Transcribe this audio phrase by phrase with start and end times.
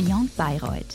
[0.00, 0.94] Beyond Bayreuth.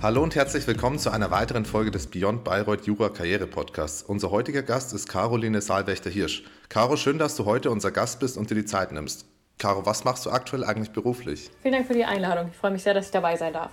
[0.00, 4.02] Hallo und herzlich willkommen zu einer weiteren Folge des Beyond Bayreuth Jura Karriere Podcasts.
[4.02, 6.44] Unser heutiger Gast ist Caroline Saalwächter-Hirsch.
[6.70, 9.26] Caro, schön, dass du heute unser Gast bist und dir die Zeit nimmst.
[9.58, 11.50] Caro, was machst du aktuell eigentlich beruflich?
[11.60, 12.48] Vielen Dank für die Einladung.
[12.50, 13.72] Ich freue mich sehr, dass ich dabei sein darf.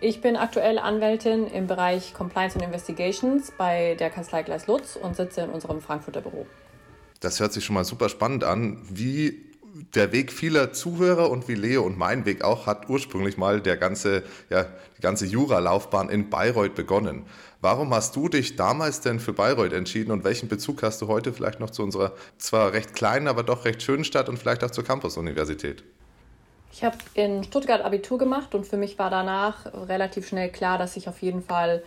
[0.00, 5.14] Ich bin aktuell Anwältin im Bereich Compliance und Investigations bei der Kanzlei Gleis Lutz und
[5.14, 6.46] sitze in unserem Frankfurter Büro.
[7.20, 8.78] Das hört sich schon mal super spannend an.
[8.88, 9.51] Wie
[9.94, 13.76] der Weg vieler Zuhörer und wie Leo und mein Weg auch hat ursprünglich mal der
[13.76, 14.66] ganze, ja,
[14.98, 17.24] die ganze Jura-Laufbahn in Bayreuth begonnen.
[17.60, 21.32] Warum hast du dich damals denn für Bayreuth entschieden und welchen Bezug hast du heute
[21.32, 24.70] vielleicht noch zu unserer zwar recht kleinen, aber doch recht schönen Stadt und vielleicht auch
[24.70, 25.82] zur Campus-Universität?
[26.72, 30.96] Ich habe in Stuttgart Abitur gemacht und für mich war danach relativ schnell klar, dass
[30.96, 31.82] ich auf jeden Fall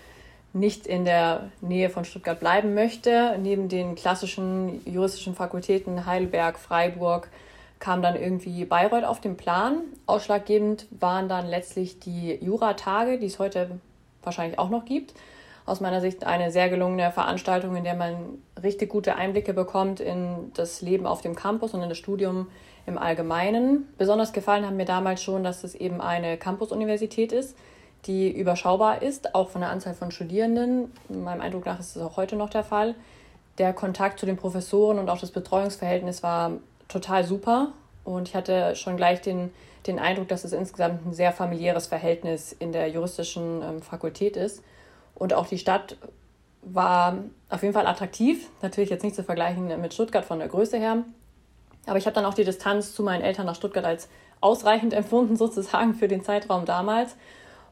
[0.54, 3.38] nicht in der Nähe von Stuttgart bleiben möchte.
[3.42, 7.30] Neben den klassischen juristischen Fakultäten Heidelberg, Freiburg
[7.86, 9.84] kam dann irgendwie Bayreuth auf den Plan.
[10.08, 13.80] Ausschlaggebend waren dann letztlich die Juratage, die es heute
[14.24, 15.14] wahrscheinlich auch noch gibt.
[15.68, 20.52] Aus meiner Sicht eine sehr gelungene Veranstaltung, in der man richtig gute Einblicke bekommt in
[20.56, 22.48] das Leben auf dem Campus und in das Studium
[22.88, 23.88] im Allgemeinen.
[24.00, 27.56] Besonders gefallen haben mir damals schon, dass es eben eine Campus-Universität ist,
[28.08, 30.92] die überschaubar ist, auch von der Anzahl von Studierenden.
[31.08, 32.96] Meinem Eindruck nach ist es auch heute noch der Fall.
[33.60, 36.54] Der Kontakt zu den Professoren und auch das Betreuungsverhältnis war
[36.88, 37.70] total super.
[38.04, 39.52] Und ich hatte schon gleich den,
[39.88, 44.64] den Eindruck, dass es insgesamt ein sehr familiäres Verhältnis in der juristischen ähm, Fakultät ist.
[45.16, 45.98] Und auch die Stadt
[46.62, 47.18] war
[47.50, 48.50] auf jeden Fall attraktiv.
[48.62, 51.04] Natürlich jetzt nicht zu vergleichen mit Stuttgart von der Größe her.
[51.86, 54.10] Aber ich habe dann auch die Distanz zu meinen Eltern nach Stuttgart als
[54.42, 57.16] ausreichend empfunden, sozusagen für den Zeitraum damals.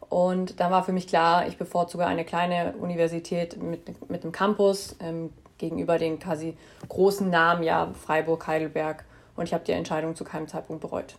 [0.09, 4.95] Und dann war für mich klar, ich bevorzuge eine kleine Universität mit, mit einem Campus
[4.99, 9.05] ähm, gegenüber den quasi großen Namen, ja, Freiburg, Heidelberg.
[9.35, 11.15] Und ich habe die Entscheidung zu keinem Zeitpunkt bereut.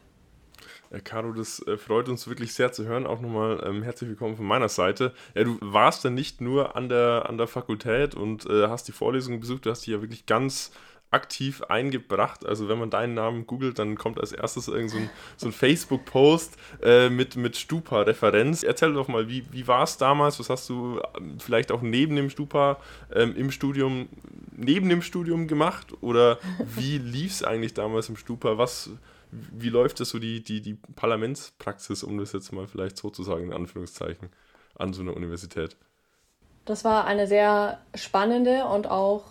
[0.91, 3.07] Ja, Caro, das äh, freut uns wirklich sehr zu hören.
[3.07, 5.13] Auch nochmal ähm, herzlich willkommen von meiner Seite.
[5.35, 8.93] Ja, du warst dann nicht nur an der, an der Fakultät und äh, hast die
[8.93, 10.71] Vorlesungen besucht, du hast dich ja wirklich ganz
[11.15, 12.45] aktiv eingebracht.
[12.45, 15.53] Also wenn man deinen Namen googelt, dann kommt als erstes irgend so ein, so ein
[15.53, 18.65] Facebook-Post äh, mit, mit Stupa-Referenz.
[18.65, 20.41] Erzähl doch mal, wie, wie war es damals?
[20.41, 22.79] Was hast du ähm, vielleicht auch neben dem Stupa
[23.15, 24.09] ähm, im Studium,
[24.57, 25.95] neben dem Studium gemacht?
[26.01, 26.39] Oder
[26.77, 28.59] wie lief es eigentlich damals im Stupa?
[28.59, 28.91] Was,
[29.31, 33.53] wie läuft das so die, die, die Parlamentspraxis, um das jetzt mal vielleicht sozusagen in
[33.53, 34.31] Anführungszeichen,
[34.75, 35.77] an so einer Universität?
[36.65, 39.23] Das war eine sehr spannende und auch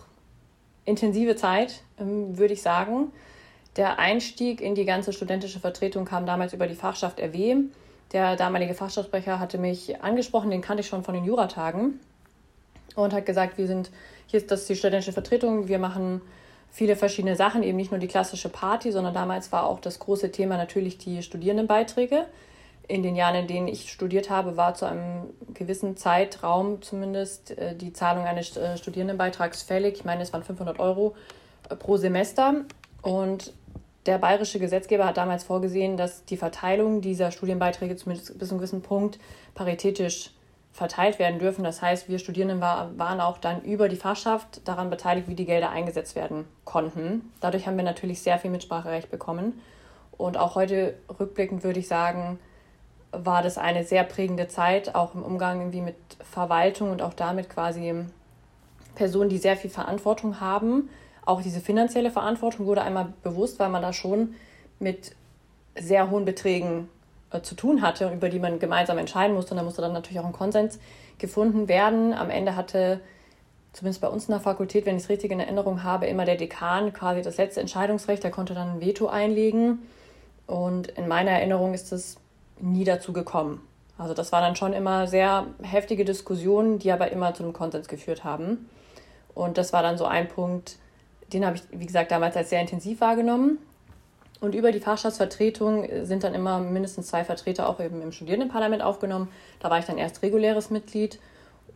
[0.84, 3.12] intensive Zeit, ähm, würde ich sagen.
[3.76, 7.56] Der Einstieg in die ganze studentische Vertretung kam damals über die Fachschaft RW.
[8.12, 11.98] Der damalige Fachschaftsprecher hatte mich angesprochen, den kannte ich schon von den Juratagen
[12.94, 13.90] und hat gesagt, wir sind,
[14.26, 16.20] hier ist das die studentische Vertretung, wir machen
[16.70, 20.30] viele verschiedene Sachen, eben nicht nur die klassische Party, sondern damals war auch das große
[20.30, 22.26] Thema natürlich die Studierendenbeiträge
[22.88, 27.74] in den Jahren, in denen ich studiert habe, war zu einem gewissen Zeitraum zumindest äh,
[27.74, 29.96] die Zahlung eines äh, Studierendenbeitrags fällig.
[29.96, 31.14] Ich meine, es waren 500 Euro
[31.70, 32.54] äh, pro Semester.
[33.02, 33.52] Und
[34.06, 38.60] der bayerische Gesetzgeber hat damals vorgesehen, dass die Verteilung dieser Studienbeiträge zumindest bis zu einem
[38.60, 39.18] gewissen Punkt
[39.54, 40.30] paritätisch
[40.72, 41.64] verteilt werden dürfen.
[41.64, 45.46] Das heißt, wir Studierenden war, waren auch dann über die Fachschaft daran beteiligt, wie die
[45.46, 47.32] Gelder eingesetzt werden konnten.
[47.40, 49.60] Dadurch haben wir natürlich sehr viel Mitspracherecht bekommen.
[50.16, 52.38] Und auch heute rückblickend würde ich sagen,
[53.16, 55.96] war das eine sehr prägende Zeit, auch im Umgang irgendwie mit
[56.30, 57.94] Verwaltung und auch damit quasi
[58.94, 60.88] Personen, die sehr viel Verantwortung haben.
[61.24, 64.34] Auch diese finanzielle Verantwortung wurde einmal bewusst, weil man da schon
[64.78, 65.14] mit
[65.78, 66.88] sehr hohen Beträgen
[67.30, 69.52] äh, zu tun hatte, über die man gemeinsam entscheiden musste.
[69.52, 70.78] Und da musste dann natürlich auch ein Konsens
[71.18, 72.12] gefunden werden.
[72.12, 73.00] Am Ende hatte,
[73.72, 76.36] zumindest bei uns in der Fakultät, wenn ich es richtig in Erinnerung habe, immer der
[76.36, 78.22] Dekan quasi das letzte Entscheidungsrecht.
[78.22, 79.80] Der konnte dann ein Veto einlegen.
[80.46, 82.18] Und in meiner Erinnerung ist es
[82.60, 83.60] nie dazu gekommen.
[83.96, 87.88] Also das waren dann schon immer sehr heftige Diskussionen, die aber immer zu einem Konsens
[87.88, 88.68] geführt haben.
[89.34, 90.76] Und das war dann so ein Punkt,
[91.32, 93.58] den habe ich, wie gesagt, damals als sehr intensiv wahrgenommen.
[94.40, 99.28] Und über die Fachschaftsvertretung sind dann immer mindestens zwei Vertreter auch eben im Studierendenparlament aufgenommen.
[99.60, 101.18] Da war ich dann erst reguläres Mitglied.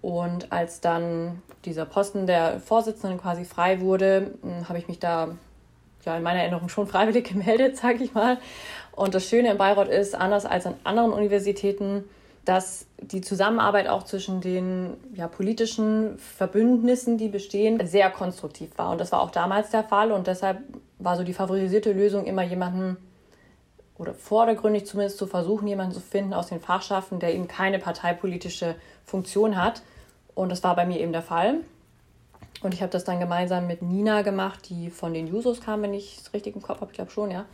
[0.03, 5.29] Und als dann dieser Posten der Vorsitzenden quasi frei wurde, hm, habe ich mich da
[6.05, 8.39] ja, in meiner Erinnerung schon freiwillig gemeldet, sage ich mal.
[8.99, 12.03] Und das Schöne in Bayreuth ist, anders als an anderen Universitäten,
[12.45, 18.91] dass die Zusammenarbeit auch zwischen den ja, politischen Verbündnissen, die bestehen, sehr konstruktiv war.
[18.91, 20.11] Und das war auch damals der Fall.
[20.11, 20.59] Und deshalb
[20.99, 22.97] war so die favorisierte Lösung immer jemanden,
[23.99, 28.75] oder vordergründig zumindest zu versuchen, jemanden zu finden aus den Fachschaften, der eben keine parteipolitische
[29.05, 29.83] Funktion hat.
[30.35, 31.61] Und das war bei mir eben der Fall.
[32.63, 35.95] Und ich habe das dann gemeinsam mit Nina gemacht, die von den Jusos kam, wenn
[35.95, 37.45] ich es richtig im Kopf habe, ich glaube schon, ja.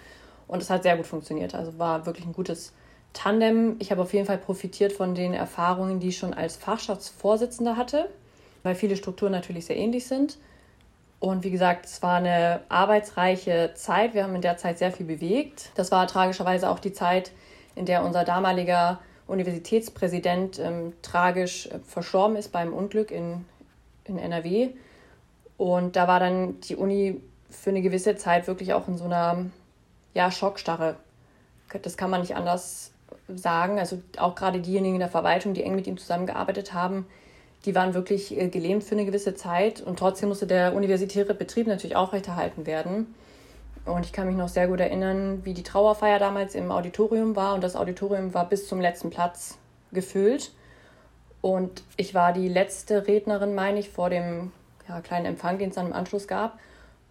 [0.46, 1.55] Und es hat sehr gut funktioniert.
[1.55, 2.73] Also war wirklich ein gutes
[3.12, 3.76] Tandem.
[3.79, 8.11] Ich habe auf jeden Fall profitiert von den Erfahrungen, die ich schon als Fachschaftsvorsitzender hatte,
[8.62, 10.38] weil viele Strukturen natürlich sehr ähnlich sind.
[11.20, 14.12] Und wie gesagt, es war eine arbeitsreiche Zeit.
[14.12, 15.70] Wir haben in der Zeit sehr viel bewegt.
[15.75, 17.32] Das war tragischerweise auch die Zeit,
[17.75, 23.46] in der unser damaliger Universitätspräsident ähm, tragisch äh, verstorben ist beim Unglück in,
[24.05, 24.70] in NRW.
[25.56, 29.46] Und da war dann die Uni für eine gewisse Zeit wirklich auch in so einer
[30.14, 30.96] ja, Schockstarre.
[31.82, 32.93] Das kann man nicht anders
[33.28, 33.78] sagen.
[33.78, 37.06] Also auch gerade diejenigen in der Verwaltung, die eng mit ihm zusammengearbeitet haben,
[37.64, 41.66] die waren wirklich äh, gelähmt für eine gewisse Zeit und trotzdem musste der universitäre Betrieb
[41.66, 43.14] natürlich aufrechterhalten werden.
[43.87, 47.55] Und ich kann mich noch sehr gut erinnern, wie die Trauerfeier damals im Auditorium war
[47.55, 49.58] und das Auditorium war bis zum letzten Platz
[49.93, 50.52] gefüllt.
[51.43, 54.52] Und ich war die letzte Rednerin, meine ich, vor dem
[54.88, 56.58] ja, kleinen Empfang, den es dann im Anschluss gab.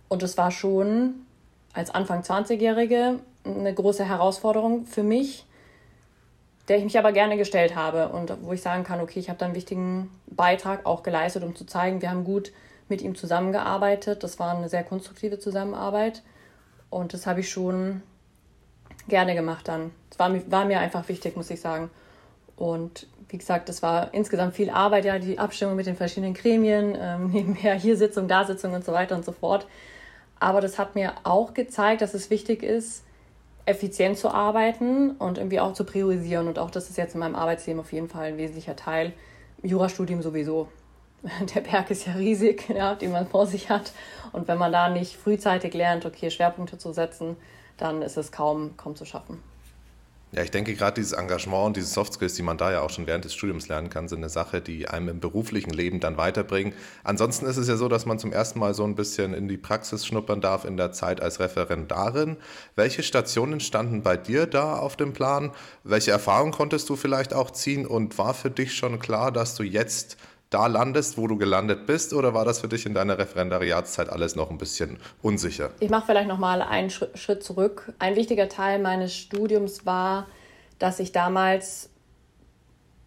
[0.08, 1.26] Und es war schon
[1.74, 5.46] als Anfang 20-Jährige eine große Herausforderung für mich,
[6.68, 9.40] der ich mich aber gerne gestellt habe und wo ich sagen kann, okay, ich habe
[9.40, 12.52] da einen wichtigen Beitrag auch geleistet, um zu zeigen, wir haben gut
[12.88, 14.24] mit ihm zusammengearbeitet.
[14.24, 16.22] Das war eine sehr konstruktive Zusammenarbeit
[16.90, 18.02] und das habe ich schon
[19.08, 19.92] gerne gemacht dann.
[20.10, 21.90] Es war, war mir einfach wichtig, muss ich sagen.
[22.56, 26.96] Und wie gesagt, das war insgesamt viel Arbeit, ja, die Abstimmung mit den verschiedenen Gremien,
[26.98, 29.68] ähm, nebenher hier Sitzung, da Sitzung und so weiter und so fort.
[30.40, 33.04] Aber das hat mir auch gezeigt, dass es wichtig ist,
[33.66, 36.48] effizient zu arbeiten und irgendwie auch zu priorisieren.
[36.48, 39.14] Und auch das ist jetzt in meinem Arbeitsleben auf jeden Fall ein wesentlicher Teil.
[39.62, 40.68] Jurastudium sowieso.
[41.56, 43.94] Der Berg ist ja riesig, ja, den man vor sich hat.
[44.34, 47.38] Und wenn man da nicht frühzeitig lernt, okay, Schwerpunkte zu setzen,
[47.78, 49.42] dann ist es kaum, kaum zu schaffen.
[50.36, 52.90] Ja, ich denke gerade dieses Engagement und diese Soft Skills, die man da ja auch
[52.90, 56.18] schon während des Studiums lernen kann, sind eine Sache, die einem im beruflichen Leben dann
[56.18, 56.74] weiterbringen.
[57.04, 59.58] Ansonsten ist es ja so, dass man zum ersten Mal so ein bisschen in die
[59.58, 62.38] Praxis schnuppern darf in der Zeit als Referendarin.
[62.76, 65.52] Welche Stationen standen bei dir da auf dem Plan?
[65.84, 69.62] Welche Erfahrungen konntest du vielleicht auch ziehen und war für dich schon klar, dass du
[69.62, 70.18] jetzt
[70.54, 74.36] da landest, wo du gelandet bist, oder war das für dich in deiner Referendariatszeit alles
[74.36, 75.72] noch ein bisschen unsicher?
[75.80, 77.94] Ich mache vielleicht noch mal einen Schritt zurück.
[78.00, 80.28] Ein wichtiger Teil meines Studiums war,
[80.80, 81.90] dass ich damals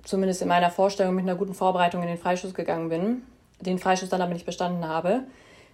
[0.03, 3.23] zumindest in meiner Vorstellung mit einer guten Vorbereitung in den Freischuss gegangen bin,
[3.61, 5.23] den Freischuss dann aber nicht bestanden habe,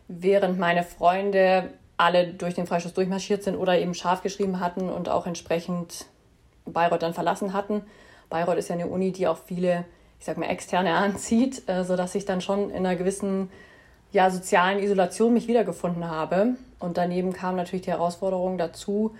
[0.08, 5.08] während meine Freunde alle durch den Freischuss durchmarschiert sind oder eben scharf geschrieben hatten und
[5.08, 6.06] auch entsprechend
[6.64, 7.82] Bayreuth dann verlassen hatten.
[8.28, 9.84] Bayreuth ist ja eine Uni, die auch viele
[10.22, 13.50] ich sag mal, externe anzieht, äh, sodass ich dann schon in einer gewissen
[14.12, 16.54] ja, sozialen Isolation mich wiedergefunden habe.
[16.78, 19.16] Und daneben kam natürlich die Herausforderung dazu,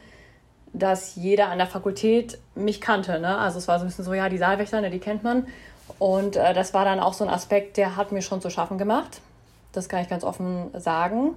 [0.72, 3.19] dass jeder an der Fakultät mich kannte.
[3.19, 3.37] Ne?
[3.37, 5.49] Also es war so ein bisschen so, ja, die Saalwächter, ne, die kennt man.
[5.99, 8.78] Und äh, das war dann auch so ein Aspekt, der hat mir schon zu schaffen
[8.78, 9.20] gemacht.
[9.72, 11.34] Das kann ich ganz offen sagen.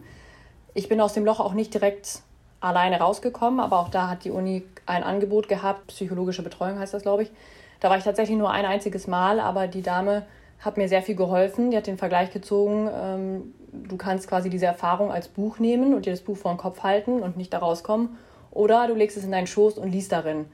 [0.76, 2.20] Ich bin aus dem Loch auch nicht direkt
[2.60, 7.02] alleine rausgekommen, aber auch da hat die Uni ein Angebot gehabt, psychologische Betreuung heißt das,
[7.02, 7.32] glaube ich,
[7.80, 10.24] da war ich tatsächlich nur ein einziges Mal, aber die Dame
[10.60, 11.72] hat mir sehr viel geholfen.
[11.72, 16.06] Die hat den Vergleich gezogen, ähm, du kannst quasi diese Erfahrung als Buch nehmen und
[16.06, 18.18] dir das Buch vor den Kopf halten und nicht da rauskommen.
[18.51, 20.45] Oder du legst es in deinen Schoß und liest darin.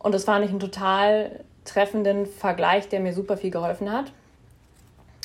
[0.00, 4.12] Und das fand ich einen total treffenden Vergleich, der mir super viel geholfen hat.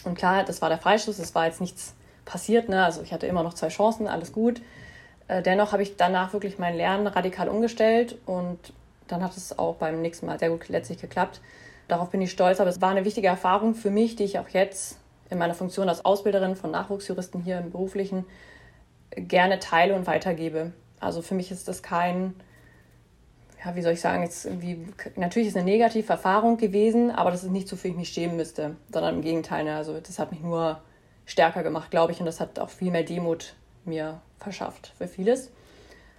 [0.03, 1.93] Und klar, das war der Freischuss, es war jetzt nichts
[2.25, 2.69] passiert.
[2.69, 2.83] Ne?
[2.83, 4.61] Also ich hatte immer noch zwei Chancen, alles gut.
[5.27, 8.57] Äh, dennoch habe ich danach wirklich mein Lernen radikal umgestellt und
[9.07, 11.41] dann hat es auch beim nächsten Mal sehr gut letztlich geklappt.
[11.87, 14.49] Darauf bin ich stolz, aber es war eine wichtige Erfahrung für mich, die ich auch
[14.49, 14.97] jetzt
[15.29, 18.25] in meiner Funktion als Ausbilderin von Nachwuchsjuristen hier im beruflichen
[19.15, 20.73] gerne teile und weitergebe.
[20.99, 22.33] Also für mich ist das kein,
[23.63, 27.31] ja, wie soll ich sagen, jetzt irgendwie, natürlich ist es eine negative Erfahrung gewesen, aber
[27.31, 29.65] das ist nicht so, für ich mich schämen müsste, sondern im Gegenteil.
[29.65, 29.75] Ne?
[29.75, 30.81] Also das hat mich nur
[31.25, 33.55] stärker gemacht, glaube ich, und das hat auch viel mehr Demut
[33.85, 35.51] mir verschafft für vieles.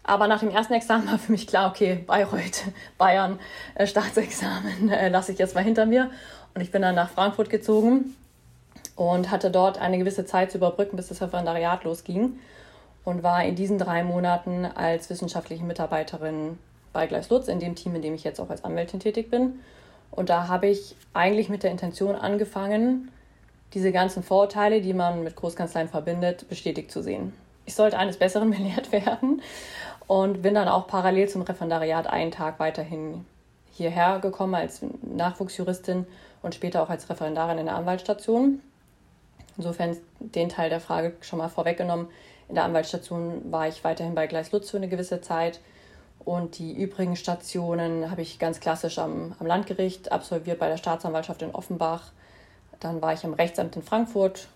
[0.04, 2.64] Aber nach dem ersten Examen war für mich klar, okay, Bayreuth,
[2.99, 3.40] Bayern,
[3.75, 6.11] äh, Staatsexamen äh, lasse ich jetzt mal hinter mir.
[6.54, 8.14] Und ich bin dann nach Frankfurt gezogen
[8.96, 12.38] und hatte dort eine gewisse Zeit zu überbrücken, bis das Referendariat losging.
[13.02, 16.58] Und war in diesen drei Monaten als wissenschaftliche Mitarbeiterin
[16.92, 19.61] bei Gleis Lutz, in dem Team, in dem ich jetzt auch als Anwältin tätig bin.
[20.11, 23.11] Und da habe ich eigentlich mit der Intention angefangen,
[23.75, 27.34] diese ganzen Vorurteile, die man mit Großkanzleien verbindet, bestätigt zu sehen.
[27.66, 29.42] Ich sollte eines Besseren belehrt werden
[30.06, 33.25] und bin dann auch parallel zum Referendariat einen Tag weiterhin
[33.73, 36.06] hierher gekommen als Nachwuchsjuristin
[36.42, 38.61] und später auch als Referendarin in der Anwaltsstation.
[39.56, 42.08] Insofern den Teil der Frage schon mal vorweggenommen.
[42.49, 45.61] In der Anwaltsstation war ich weiterhin bei Gleis Lutz für eine gewisse Zeit
[46.25, 51.42] und die übrigen Stationen habe ich ganz klassisch am, am Landgericht absolviert bei der Staatsanwaltschaft
[51.42, 52.12] in Offenbach.
[52.80, 54.49] Dann war ich im Rechtsamt in Frankfurt,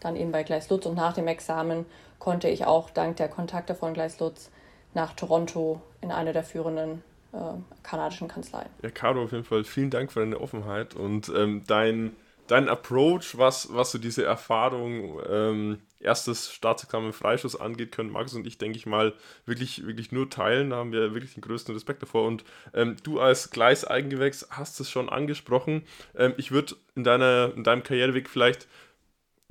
[0.00, 1.86] dann eben bei Gleis Lutz und nach dem Examen
[2.18, 4.50] konnte ich auch dank der Kontakte von Gleis Lutz
[4.94, 7.38] nach Toronto in eine der führenden äh,
[7.82, 8.66] kanadischen Kanzlei.
[8.82, 12.14] Ja, Caro, auf jeden Fall vielen Dank für deine Offenheit und ähm, dein,
[12.46, 18.46] dein Approach, was, was so diese Erfahrung, ähm, erstes Staatsexamen Freischuss angeht, können Markus und
[18.46, 19.14] ich, denke ich mal,
[19.46, 20.70] wirklich, wirklich nur teilen.
[20.70, 22.26] Da haben wir wirklich den größten Respekt davor.
[22.26, 25.82] Und ähm, du als Gleiseigengewächs hast es schon angesprochen.
[26.14, 28.68] Ähm, ich würde in, in deinem Karriereweg vielleicht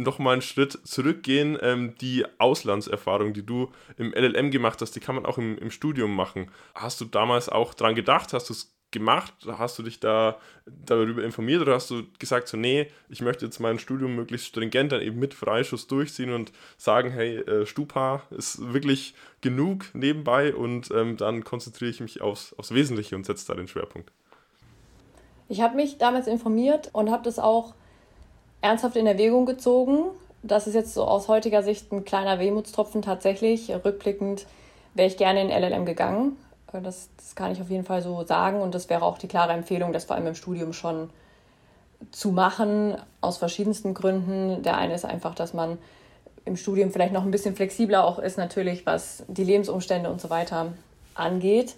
[0.04, 1.58] noch mal einen Schritt zurückgehen.
[1.62, 5.72] Ähm, die Auslandserfahrung, die du im LLM gemacht hast, die kann man auch im, im
[5.72, 6.52] Studium machen.
[6.76, 8.34] Hast du damals auch dran gedacht?
[8.34, 9.34] Hast du es gemacht?
[9.46, 13.60] Hast du dich da darüber informiert oder hast du gesagt, so, nee, ich möchte jetzt
[13.60, 18.72] mein Studium möglichst stringent dann eben mit Freischuss durchziehen und sagen, hey, äh, Stupa ist
[18.72, 23.56] wirklich genug nebenbei und ähm, dann konzentriere ich mich aufs, aufs Wesentliche und setze da
[23.56, 24.14] den Schwerpunkt?
[25.50, 27.76] Ich habe mich damals informiert und habe das auch
[28.64, 30.06] ernsthaft in Erwägung gezogen.
[30.42, 33.70] Das ist jetzt so aus heutiger Sicht ein kleiner Wehmutstropfen tatsächlich.
[33.70, 34.48] Rückblickend
[34.94, 36.38] wäre ich gerne in LLM gegangen.
[36.72, 39.52] Das, das kann ich auf jeden Fall so sagen und das wäre auch die klare
[39.54, 41.12] Empfehlung, das vor allem im Studium schon
[42.12, 44.64] zu machen, aus verschiedensten Gründen.
[44.64, 45.78] Der eine ist einfach, dass man
[46.46, 50.30] im Studium vielleicht noch ein bisschen flexibler auch ist, natürlich, was die Lebensumstände und so
[50.30, 50.74] weiter
[51.14, 51.76] angeht.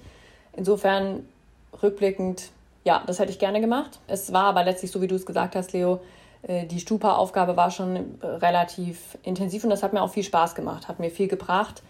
[0.53, 1.27] Insofern
[1.83, 2.51] rückblickend,
[2.85, 3.99] ja, das hätte ich gerne gemacht.
[4.07, 5.99] Es war aber letztlich, so wie du es gesagt hast, Leo, äh,
[6.47, 10.87] die Stupa-Aufgabe war schon äh, relativ intensiv und das hat mir auch viel Spaß gemacht,
[10.87, 11.81] hat mir viel gebracht.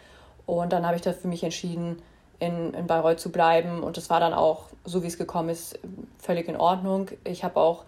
[0.46, 2.02] Und dann habe ich da für mich entschieden,
[2.40, 3.84] in, in Bayreuth zu bleiben.
[3.84, 5.80] Und das war dann auch, so wie es gekommen ist,
[6.20, 7.10] völlig in Ordnung.
[7.24, 7.84] Ich habe auch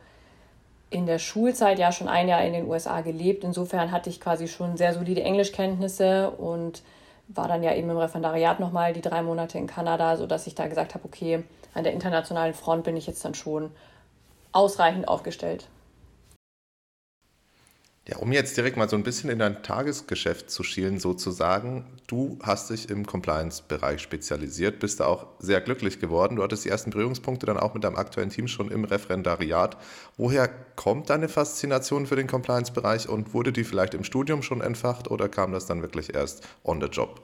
[0.89, 3.43] in der Schulzeit ja schon ein Jahr in den USA gelebt.
[3.43, 6.81] Insofern hatte ich quasi schon sehr solide Englischkenntnisse und
[7.27, 10.67] war dann ja eben im Referendariat nochmal die drei Monate in Kanada, sodass ich da
[10.67, 11.43] gesagt habe, okay,
[11.74, 13.71] an der internationalen Front bin ich jetzt dann schon
[14.53, 15.67] ausreichend aufgestellt.
[18.10, 21.84] Ja, um jetzt direkt mal so ein bisschen in dein Tagesgeschäft zu schielen, sozusagen.
[22.08, 26.38] Du hast dich im Compliance-Bereich spezialisiert, bist da auch sehr glücklich geworden.
[26.38, 29.76] Du hattest die ersten Berührungspunkte dann auch mit deinem aktuellen Team schon im Referendariat.
[30.16, 30.48] Woher
[30.78, 35.28] kommt deine Faszination für den Compliance-Bereich und wurde die vielleicht im Studium schon entfacht oder
[35.28, 37.20] kam das dann wirklich erst on the job?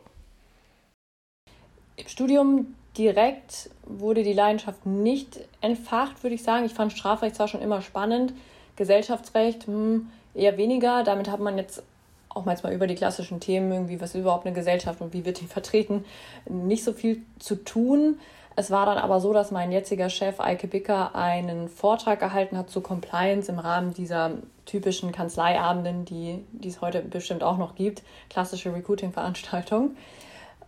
[1.96, 6.66] Im Studium direkt wurde die Leidenschaft nicht entfacht, würde ich sagen.
[6.66, 8.34] Ich fand Strafrecht zwar schon immer spannend,
[8.76, 11.04] Gesellschaftsrecht, hm, eher weniger.
[11.04, 11.84] Damit hat man jetzt
[12.30, 15.40] auch mal über die klassischen Themen, irgendwie, was ist überhaupt eine Gesellschaft und wie wird
[15.40, 16.04] die vertreten,
[16.50, 18.20] nicht so viel zu tun.
[18.56, 22.70] Es war dann aber so, dass mein jetziger Chef Eike Bicker einen Vortrag gehalten hat
[22.70, 24.32] zu Compliance im Rahmen dieser
[24.66, 29.96] typischen Kanzleiabenden, die, die es heute bestimmt auch noch gibt, klassische Recruiting-Veranstaltung.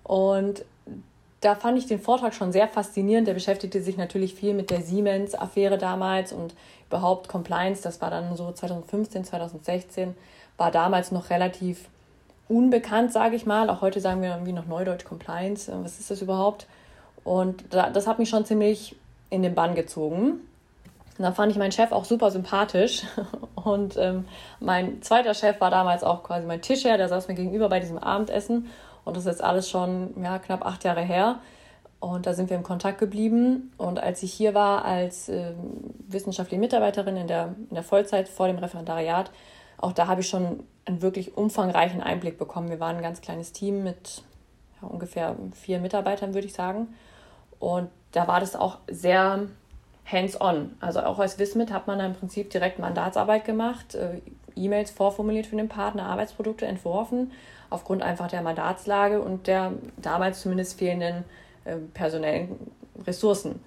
[0.04, 0.66] Und
[1.46, 3.28] da fand ich den Vortrag schon sehr faszinierend.
[3.28, 6.56] Der beschäftigte sich natürlich viel mit der Siemens-Affäre damals und
[6.88, 7.84] überhaupt Compliance.
[7.84, 10.16] Das war dann so 2015, 2016,
[10.58, 11.88] war damals noch relativ
[12.50, 13.70] unbekannt, sage ich mal.
[13.70, 15.72] Auch heute sagen wir irgendwie noch Neudeutsch Compliance.
[15.84, 16.66] Was ist das überhaupt?
[17.24, 18.96] Und das hat mich schon ziemlich
[19.30, 20.40] in den Bann gezogen.
[21.18, 23.04] Und da fand ich meinen Chef auch super sympathisch.
[23.56, 24.25] Und ähm,
[24.60, 28.00] mein zweiter Chef war damals auch quasi mein Tischherr, der saß mir gegenüber bei diesem
[28.00, 28.72] Abendessen.
[29.06, 31.40] Und das ist jetzt alles schon ja, knapp acht Jahre her.
[32.00, 33.72] Und da sind wir im Kontakt geblieben.
[33.78, 35.54] Und als ich hier war als äh,
[36.08, 39.32] wissenschaftliche Mitarbeiterin in der, in der Vollzeit vor dem Referendariat,
[39.78, 42.70] auch da habe ich schon einen wirklich umfangreichen Einblick bekommen.
[42.70, 44.24] Wir waren ein ganz kleines Team mit
[44.82, 46.94] ja, ungefähr vier Mitarbeitern, würde ich sagen.
[47.60, 49.48] Und da war das auch sehr
[50.06, 50.76] hands-on.
[50.80, 54.22] Also auch als Wismit hat man im Prinzip direkt Mandatsarbeit gemacht, äh,
[54.56, 57.32] E-Mails vorformuliert für den Partner, Arbeitsprodukte entworfen
[57.70, 61.24] aufgrund einfach der Mandatslage und der damals zumindest fehlenden
[61.66, 62.58] äh, personellen
[63.06, 63.60] Ressourcen.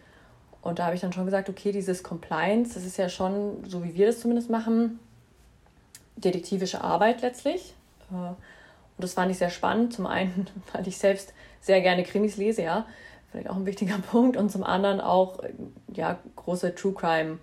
[0.63, 3.85] Und da habe ich dann schon gesagt, okay, dieses Compliance, das ist ja schon, so
[3.85, 4.99] wie wir das zumindest machen,
[6.17, 7.75] detektivische Arbeit letztlich.
[8.11, 9.93] Äh, und das fand ich sehr spannend.
[9.93, 12.87] Zum einen, weil ich selbst sehr gerne Krimis lese, ja,
[13.31, 14.37] vielleicht auch ein wichtiger Punkt.
[14.37, 15.39] Und zum anderen auch,
[15.95, 17.39] ja, große True Crime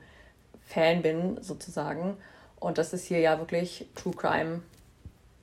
[0.66, 2.18] Fan bin, sozusagen.
[2.60, 4.62] Und das ist hier ja wirklich True Crime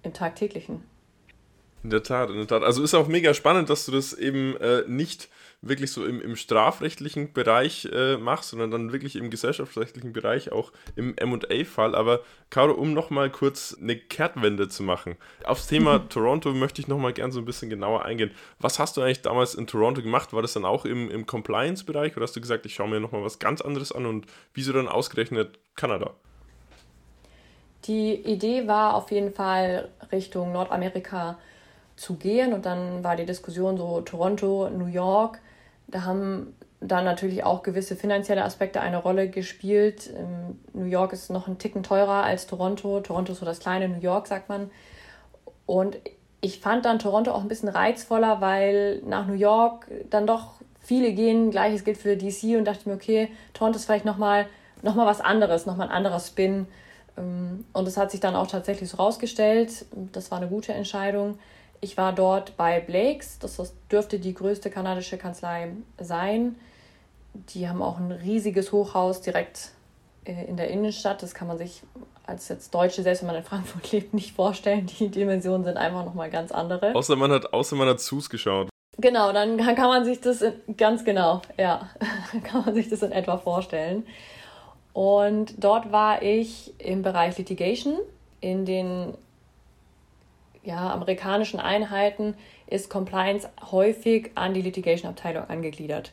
[0.02, 0.83] im Tagtäglichen.
[1.82, 2.62] In der Tat, in der Tat.
[2.62, 5.28] Also ist auch mega spannend, dass du das eben äh, nicht
[5.62, 10.72] wirklich so im, im strafrechtlichen Bereich äh, machst, sondern dann wirklich im gesellschaftsrechtlichen Bereich, auch
[10.96, 11.94] im MA-Fall.
[11.94, 12.20] Aber
[12.50, 15.16] Caro, um nochmal kurz eine Kehrtwende zu machen.
[15.44, 16.08] Aufs Thema mhm.
[16.08, 18.32] Toronto möchte ich nochmal gern so ein bisschen genauer eingehen.
[18.58, 20.32] Was hast du eigentlich damals in Toronto gemacht?
[20.32, 23.24] War das dann auch im, im Compliance-Bereich oder hast du gesagt, ich schaue mir nochmal
[23.24, 26.14] was ganz anderes an und wieso dann ausgerechnet Kanada?
[27.86, 31.38] Die Idee war auf jeden Fall Richtung Nordamerika
[31.96, 32.52] zu gehen.
[32.52, 35.40] Und dann war die Diskussion so Toronto, New York.
[35.88, 40.11] Da haben dann natürlich auch gewisse finanzielle Aspekte eine Rolle gespielt.
[40.16, 43.00] Ähm, New York ist noch ein Ticken teurer als Toronto.
[43.00, 44.70] Toronto ist so das kleine New York, sagt man.
[45.66, 45.96] Und
[46.40, 51.12] ich fand dann Toronto auch ein bisschen reizvoller, weil nach New York dann doch viele
[51.12, 54.46] gehen, gleiches gilt für DC und dachte mir, okay, Toronto ist vielleicht nochmal
[54.82, 56.66] noch mal was anderes, nochmal ein anderer Spin.
[57.16, 59.87] Ähm, und es hat sich dann auch tatsächlich so rausgestellt.
[60.12, 61.38] Das war eine gute Entscheidung.
[61.84, 63.60] Ich war dort bei Blakes, das
[63.90, 66.54] dürfte die größte kanadische Kanzlei sein.
[67.34, 69.70] Die haben auch ein riesiges Hochhaus direkt
[70.24, 71.24] äh, in der Innenstadt.
[71.24, 71.82] Das kann man sich
[72.24, 74.86] als jetzt Deutsche, selbst wenn man in Frankfurt lebt, nicht vorstellen.
[74.86, 76.94] Die Dimensionen sind einfach nochmal ganz andere.
[76.94, 78.68] Außer man hat, außer man hat Sus geschaut.
[78.98, 81.88] Genau, dann kann man sich das in, ganz genau, ja,
[82.44, 84.06] kann man sich das in etwa vorstellen.
[84.92, 87.98] Und dort war ich im Bereich Litigation
[88.40, 89.14] in den
[90.62, 92.35] ja, amerikanischen Einheiten
[92.66, 96.12] ist Compliance häufig an die Litigation-Abteilung angegliedert.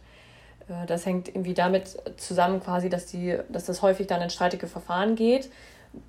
[0.68, 4.68] Äh, das hängt irgendwie damit zusammen, quasi, dass, die, dass das häufig dann in streitige
[4.68, 5.50] Verfahren geht.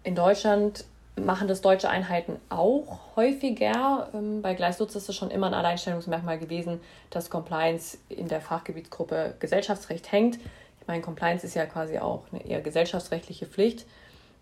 [0.04, 0.84] In Deutschland
[1.16, 4.08] machen das deutsche Einheiten auch häufiger.
[4.14, 6.80] Ähm, bei Gleislutz ist es schon immer ein Alleinstellungsmerkmal gewesen,
[7.10, 10.36] dass Compliance in der Fachgebietsgruppe Gesellschaftsrecht hängt.
[10.80, 13.86] Ich meine, Compliance ist ja quasi auch eine eher gesellschaftsrechtliche Pflicht.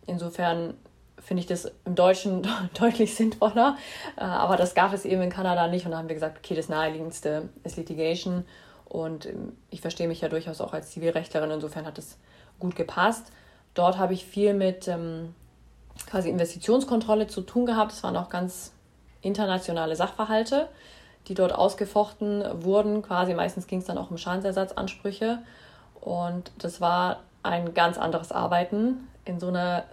[0.06, 0.74] Insofern
[1.20, 2.46] finde ich das im Deutschen
[2.78, 3.76] deutlich sinnvoller.
[4.16, 5.84] Äh, aber das gab es eben in Kanada nicht.
[5.84, 8.44] Und da haben wir gesagt, okay, das naheliegendste ist Litigation.
[8.84, 11.50] Und ähm, ich verstehe mich ja durchaus auch als Zivilrechtlerin.
[11.50, 12.18] Insofern hat es
[12.58, 13.32] gut gepasst.
[13.74, 15.34] Dort habe ich viel mit ähm,
[16.06, 17.92] quasi Investitionskontrolle zu tun gehabt.
[17.92, 18.72] Es waren auch ganz
[19.20, 20.68] internationale Sachverhalte,
[21.28, 23.02] die dort ausgefochten wurden.
[23.02, 25.40] Quasi meistens ging es dann auch um Schadensersatzansprüche.
[26.00, 29.84] Und das war ein ganz anderes Arbeiten in so einer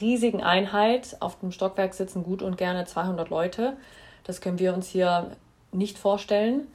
[0.00, 1.16] riesigen Einheit.
[1.20, 3.76] Auf dem Stockwerk sitzen gut und gerne 200 Leute.
[4.24, 5.30] Das können wir uns hier
[5.72, 6.66] nicht vorstellen.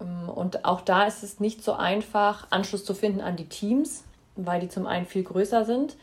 [0.00, 4.04] Ähm, und auch da ist es nicht so einfach, Anschluss zu finden an die Teams,
[4.36, 5.96] weil die zum einen viel größer sind.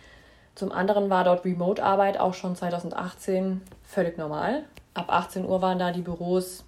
[0.55, 4.63] Zum anderen war dort Remote-Arbeit auch schon 2018 völlig normal.
[4.93, 6.63] Ab 18 Uhr waren da die Büros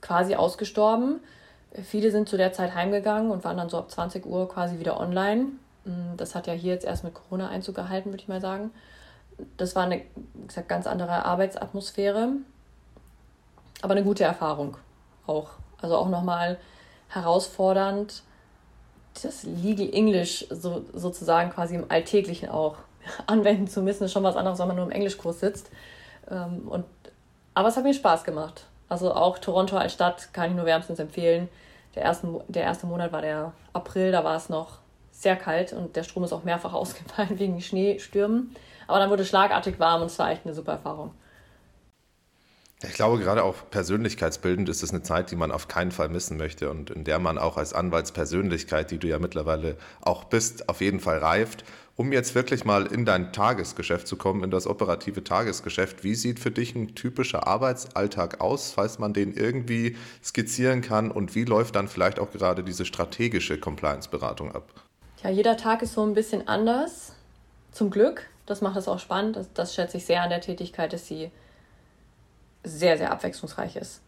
[0.00, 1.20] quasi ausgestorben.
[1.84, 4.98] Viele sind zu der Zeit heimgegangen und waren dann so ab 20 Uhr quasi wieder
[4.98, 5.48] online.
[5.84, 8.70] Mm, das hat ja hier jetzt erst mit Corona Einzug gehalten, würde ich mal sagen
[9.56, 10.02] das war eine
[10.46, 12.30] gesagt, ganz andere Arbeitsatmosphäre,
[13.82, 14.76] aber eine gute Erfahrung
[15.26, 15.50] auch.
[15.80, 16.58] Also auch nochmal
[17.08, 18.22] herausfordernd,
[19.22, 22.76] das Legal English so, sozusagen quasi im Alltäglichen auch
[23.26, 25.70] anwenden zu müssen, ist schon was anderes, wenn man nur im Englischkurs sitzt.
[26.30, 26.84] Ähm, und,
[27.54, 28.66] aber es hat mir Spaß gemacht.
[28.88, 31.48] Also auch Toronto als Stadt kann ich nur wärmstens empfehlen.
[31.94, 34.78] Der, ersten, der erste Monat war der April, da war es noch
[35.12, 38.54] sehr kalt und der Strom ist auch mehrfach ausgefallen wegen Schneestürmen.
[38.90, 41.12] Aber dann wurde schlagartig warm und es war echt eine super Erfahrung.
[42.82, 46.36] Ich glaube, gerade auch persönlichkeitsbildend ist es eine Zeit, die man auf keinen Fall missen
[46.38, 50.80] möchte und in der man auch als Anwaltspersönlichkeit, die du ja mittlerweile auch bist, auf
[50.80, 51.62] jeden Fall reift.
[51.94, 56.40] Um jetzt wirklich mal in dein Tagesgeschäft zu kommen, in das operative Tagesgeschäft, wie sieht
[56.40, 61.76] für dich ein typischer Arbeitsalltag aus, falls man den irgendwie skizzieren kann und wie läuft
[61.76, 64.72] dann vielleicht auch gerade diese strategische Compliance-Beratung ab?
[65.22, 67.12] Ja, jeder Tag ist so ein bisschen anders,
[67.72, 68.30] zum Glück.
[68.50, 69.36] Das macht es auch spannend.
[69.36, 71.30] Das, das schätze ich sehr an der Tätigkeit, dass sie
[72.64, 74.02] sehr, sehr abwechslungsreich ist.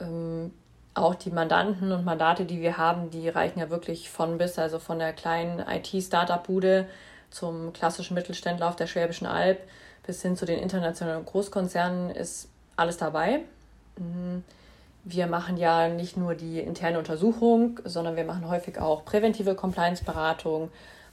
[0.00, 0.52] Ähm,
[0.94, 4.78] auch die Mandanten und Mandate, die wir haben, die reichen ja wirklich von bis, also
[4.78, 6.86] von der kleinen IT-Startup-Bude
[7.30, 9.58] zum klassischen Mittelständler auf der Schwäbischen Alb
[10.06, 13.40] bis hin zu den internationalen Großkonzernen ist alles dabei.
[13.98, 14.44] Mhm.
[15.02, 20.70] Wir machen ja nicht nur die interne Untersuchung, sondern wir machen häufig auch präventive Compliance-Beratung,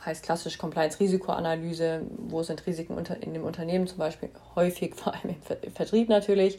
[0.07, 5.71] heißt klassisch Compliance-Risikoanalyse, wo sind Risiken in dem Unternehmen zum Beispiel häufig, vor allem im
[5.73, 6.57] Vertrieb natürlich.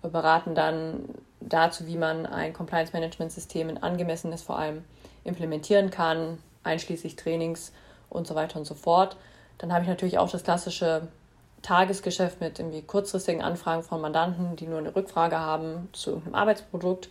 [0.00, 1.04] Wir beraten dann
[1.40, 4.84] dazu, wie man ein Compliance-Management-System in angemessenes vor allem
[5.24, 7.72] implementieren kann, einschließlich Trainings
[8.10, 9.16] und so weiter und so fort.
[9.58, 11.08] Dann habe ich natürlich auch das klassische
[11.62, 17.08] Tagesgeschäft mit irgendwie kurzfristigen Anfragen von Mandanten, die nur eine Rückfrage haben zu irgendeinem Arbeitsprodukt.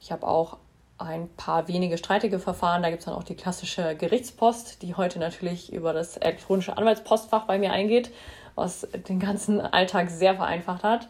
[0.00, 0.58] Ich habe auch
[0.98, 2.82] ein paar wenige streitige Verfahren.
[2.82, 7.46] Da gibt es dann auch die klassische Gerichtspost, die heute natürlich über das elektronische Anwaltspostfach
[7.46, 8.10] bei mir eingeht,
[8.54, 11.08] was den ganzen Alltag sehr vereinfacht hat.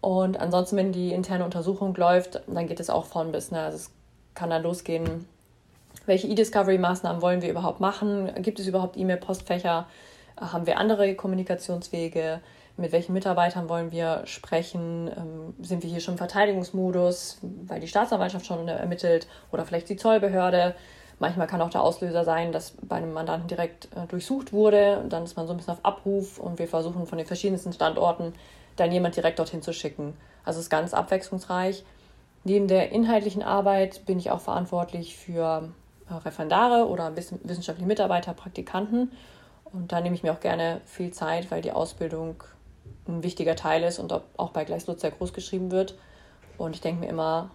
[0.00, 3.50] Und ansonsten, wenn die interne Untersuchung läuft, dann geht es auch von bis.
[3.50, 3.60] Ne?
[3.60, 3.90] Also es
[4.34, 5.26] kann dann losgehen,
[6.04, 8.30] welche E-Discovery-Maßnahmen wollen wir überhaupt machen?
[8.42, 9.86] Gibt es überhaupt E-Mail-Postfächer?
[10.38, 12.40] Haben wir andere Kommunikationswege?
[12.76, 17.88] Mit welchen Mitarbeitern wollen wir sprechen, ähm, sind wir hier schon im Verteidigungsmodus, weil die
[17.88, 20.74] Staatsanwaltschaft schon ermittelt oder vielleicht die Zollbehörde.
[21.18, 24.98] Manchmal kann auch der Auslöser sein, dass bei einem Mandanten direkt äh, durchsucht wurde.
[24.98, 27.72] Und dann ist man so ein bisschen auf Abruf und wir versuchen von den verschiedensten
[27.72, 28.34] Standorten
[28.76, 30.14] dann jemand direkt dorthin zu schicken.
[30.44, 31.84] Also es ist ganz abwechslungsreich.
[32.44, 35.70] Neben der inhaltlichen Arbeit bin ich auch verantwortlich für
[36.10, 39.12] äh, Referendare oder wissenschaftliche Mitarbeiter, Praktikanten.
[39.64, 42.36] Und da nehme ich mir auch gerne viel Zeit, weil die Ausbildung
[43.08, 45.96] ein wichtiger Teil ist und auch bei Gleichslutz sehr groß geschrieben wird.
[46.58, 47.50] Und ich denke mir immer,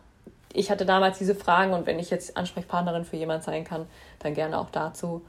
[0.54, 3.88] ich hatte damals diese Fragen und wenn ich jetzt Ansprechpartnerin für jemand sein kann,
[4.20, 5.22] dann gerne auch dazu.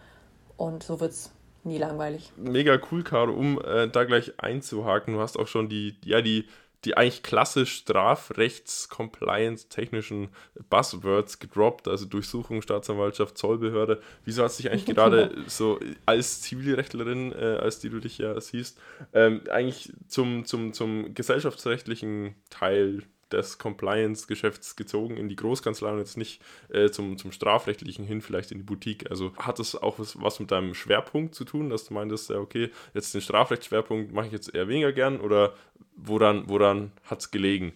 [0.56, 1.32] Und so wird es
[1.64, 2.32] nie langweilig.
[2.36, 5.14] Mega cool, Caro, um äh, da gleich einzuhaken.
[5.14, 6.46] Du hast auch schon die, ja, die,
[6.84, 10.30] die eigentlich klassisch Strafrechts-Compliance-technischen
[10.68, 14.02] Buzzwords gedroppt, also Durchsuchung, Staatsanwaltschaft, Zollbehörde.
[14.24, 18.40] Wieso hast du dich eigentlich gerade so als Zivilrechtlerin, äh, als die du dich ja
[18.40, 18.80] siehst,
[19.12, 26.16] ähm, eigentlich zum, zum, zum gesellschaftsrechtlichen Teil des Compliance-Geschäfts gezogen in die Großkanzlei und jetzt
[26.16, 26.42] nicht
[26.72, 29.10] äh, zum, zum strafrechtlichen hin, vielleicht in die Boutique.
[29.10, 32.36] Also hat das auch was, was mit deinem Schwerpunkt zu tun, dass du meintest, ja,
[32.36, 35.54] okay, jetzt den Strafrechtsschwerpunkt mache ich jetzt eher weniger gern oder
[35.96, 37.72] woran, woran hat es gelegen?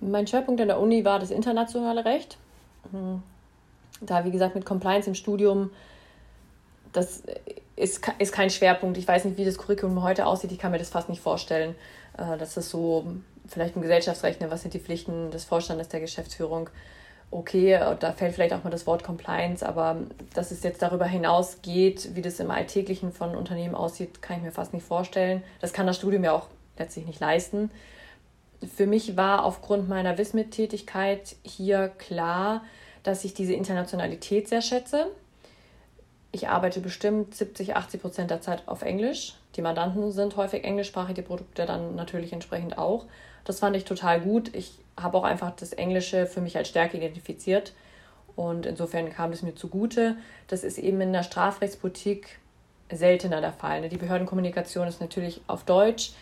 [0.00, 2.38] Mein Schwerpunkt in der Uni war das internationale Recht.
[2.90, 3.22] Hm.
[4.00, 5.70] Da, wie gesagt, mit Compliance im Studium,
[6.92, 7.22] das
[7.76, 8.98] ist, ist kein Schwerpunkt.
[8.98, 10.52] Ich weiß nicht, wie das Curriculum heute aussieht.
[10.52, 11.74] Ich kann mir das fast nicht vorstellen,
[12.16, 13.06] äh, dass das so
[13.48, 16.70] vielleicht im Gesellschaftsrecht, ne, was sind die Pflichten des Vorstandes der Geschäftsführung?
[17.30, 19.96] Okay, da fällt vielleicht auch mal das Wort Compliance, aber
[20.34, 24.42] dass es jetzt darüber hinaus geht, wie das im Alltäglichen von Unternehmen aussieht, kann ich
[24.42, 25.42] mir fast nicht vorstellen.
[25.60, 27.70] Das kann das Studium ja auch letztlich nicht leisten.
[28.76, 32.64] Für mich war aufgrund meiner Wismit-Tätigkeit hier klar,
[33.02, 35.06] dass ich diese Internationalität sehr schätze.
[36.32, 39.34] Ich arbeite bestimmt 70, 80 Prozent der Zeit auf Englisch.
[39.56, 43.06] Die Mandanten sind häufig englischsprachige Produkte dann natürlich entsprechend auch.
[43.44, 44.54] Das fand ich total gut.
[44.54, 47.72] Ich habe auch einfach das Englische für mich als Stärke identifiziert.
[48.36, 50.16] Und insofern kam es mir zugute.
[50.48, 52.38] Das ist eben in der Strafrechtspolitik
[52.90, 53.82] seltener der Fall.
[53.82, 53.88] Ne?
[53.88, 56.12] Die Behördenkommunikation ist natürlich auf Deutsch.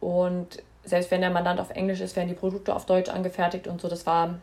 [0.00, 3.80] Und selbst wenn der Mandant auf Englisch ist, werden die Produkte auf Deutsch angefertigt und
[3.80, 3.88] so.
[3.88, 4.38] Das war,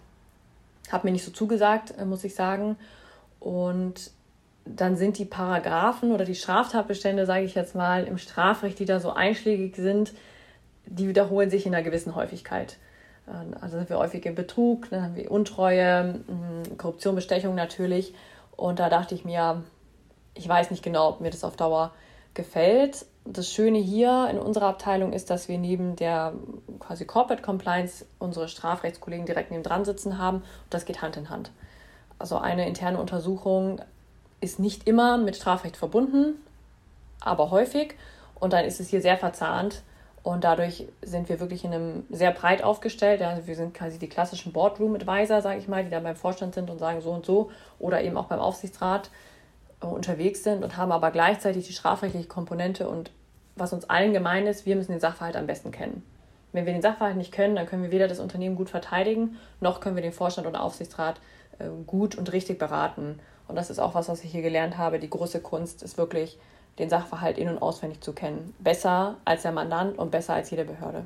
[0.92, 2.78] hat mir nicht so zugesagt, äh, muss ich sagen.
[3.40, 4.12] Und
[4.66, 9.00] dann sind die Paragraphen oder die Straftatbestände, sage ich jetzt mal, im Strafrecht, die da
[9.00, 10.14] so einschlägig sind,
[10.90, 12.78] die wiederholen sich in einer gewissen Häufigkeit.
[13.28, 16.20] Ähm, also sind wir häufig im Betrug, dann haben wir Untreue,
[16.78, 18.14] Korruption, Bestechung natürlich.
[18.56, 19.64] Und da dachte ich mir,
[20.34, 21.92] ich weiß nicht genau, ob mir das auf Dauer
[22.34, 23.06] gefällt.
[23.26, 26.34] Das Schöne hier in unserer Abteilung ist, dass wir neben der
[26.80, 30.38] quasi Corporate Compliance unsere Strafrechtskollegen direkt neben dran sitzen haben.
[30.38, 31.52] Und das geht Hand in Hand.
[32.18, 33.82] Also eine interne Untersuchung
[34.42, 36.36] ist nicht immer mit Strafrecht verbunden,
[37.22, 37.96] aber häufig.
[38.40, 39.84] Und dann ist es hier sehr verzahnt
[40.24, 43.22] und dadurch sind wir wirklich in einem sehr breit aufgestellt.
[43.22, 46.70] Also wir sind quasi die klassischen Boardroom-Advisor, sage ich mal, die da beim Vorstand sind
[46.70, 49.10] und sagen so und so oder eben auch beim Aufsichtsrat
[49.82, 53.12] äh, unterwegs sind und haben aber gleichzeitig die strafrechtliche Komponente und
[53.56, 56.04] was uns allen gemein ist, wir müssen den Sachverhalt am besten kennen.
[56.52, 59.82] Wenn wir den Sachverhalt nicht können, dann können wir weder das Unternehmen gut verteidigen, noch
[59.82, 61.20] können wir den Vorstand oder Aufsichtsrat
[61.60, 63.20] äh, gut und richtig beraten.
[63.48, 65.00] Und das ist auch was, was ich hier gelernt habe.
[65.00, 66.40] Die große Kunst ist wirklich
[66.78, 68.54] den Sachverhalt in- und auswendig zu kennen.
[68.60, 71.06] Besser als der Mandant und besser als jede Behörde.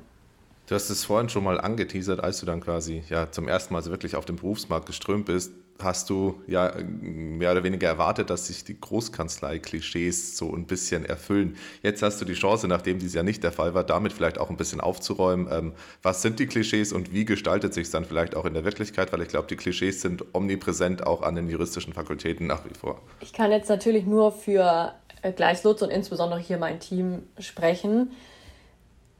[0.67, 3.81] Du hast es vorhin schon mal angeteasert, als du dann quasi ja zum ersten Mal
[3.81, 8.47] so wirklich auf den Berufsmarkt geströmt bist, hast du ja mehr oder weniger erwartet, dass
[8.47, 11.57] sich die Großkanzlei-Klischees so ein bisschen erfüllen.
[11.81, 14.49] Jetzt hast du die Chance, nachdem dies ja nicht der Fall war, damit vielleicht auch
[14.49, 15.47] ein bisschen aufzuräumen.
[15.51, 18.63] Ähm, was sind die Klischees und wie gestaltet sich es dann vielleicht auch in der
[18.63, 19.11] Wirklichkeit?
[19.11, 23.01] Weil ich glaube, die Klischees sind omnipräsent auch an den juristischen Fakultäten nach wie vor.
[23.19, 24.93] Ich kann jetzt natürlich nur für
[25.31, 28.11] Gleislutz und insbesondere hier mein Team sprechen.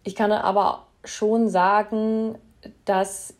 [0.04, 2.38] Ich kann aber schon sagen,
[2.86, 3.34] dass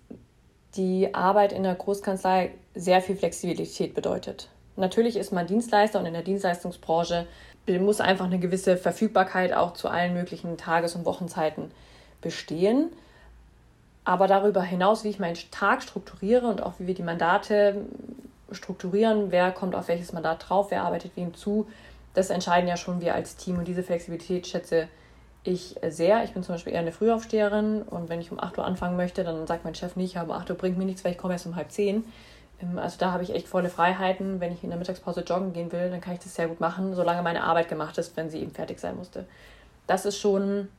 [0.76, 4.49] die Arbeit in der Großkanzlei sehr viel Flexibilität bedeutet.
[4.76, 7.28] Natürlich ist man Dienstleister und in der Dienstleistungsbranche
[7.80, 11.71] muss einfach eine gewisse Verfügbarkeit auch zu allen möglichen Tages- und Wochenzeiten
[12.21, 12.89] bestehen.
[14.04, 17.86] Aber darüber hinaus, wie ich meinen Tag strukturiere und auch wie wir die Mandate
[18.52, 21.67] strukturieren, wer kommt auf welches Mandat drauf, wer arbeitet wem zu,
[22.13, 24.88] das entscheiden ja schon wir als Team und diese Flexibilität schätze
[25.43, 26.23] ich sehr.
[26.23, 29.23] Ich bin zum Beispiel eher eine Frühaufsteherin und wenn ich um 8 Uhr anfangen möchte,
[29.23, 31.45] dann sagt mein Chef nicht, aber 8 Uhr bringt mir nichts, weil ich komme erst
[31.45, 32.06] um halb 10.
[32.62, 34.39] Ähm, also da habe ich echt volle Freiheiten.
[34.39, 36.95] Wenn ich in der Mittagspause joggen gehen will, dann kann ich das sehr gut machen,
[36.95, 39.26] solange meine Arbeit gemacht ist, wenn sie eben fertig sein musste.
[39.88, 40.69] Das ist schon,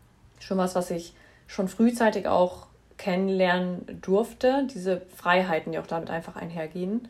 [0.40, 1.14] schon was, was ich
[1.46, 2.66] schon frühzeitig auch
[2.96, 7.08] kennenlernen durfte, diese Freiheiten, die auch damit einfach einhergehen.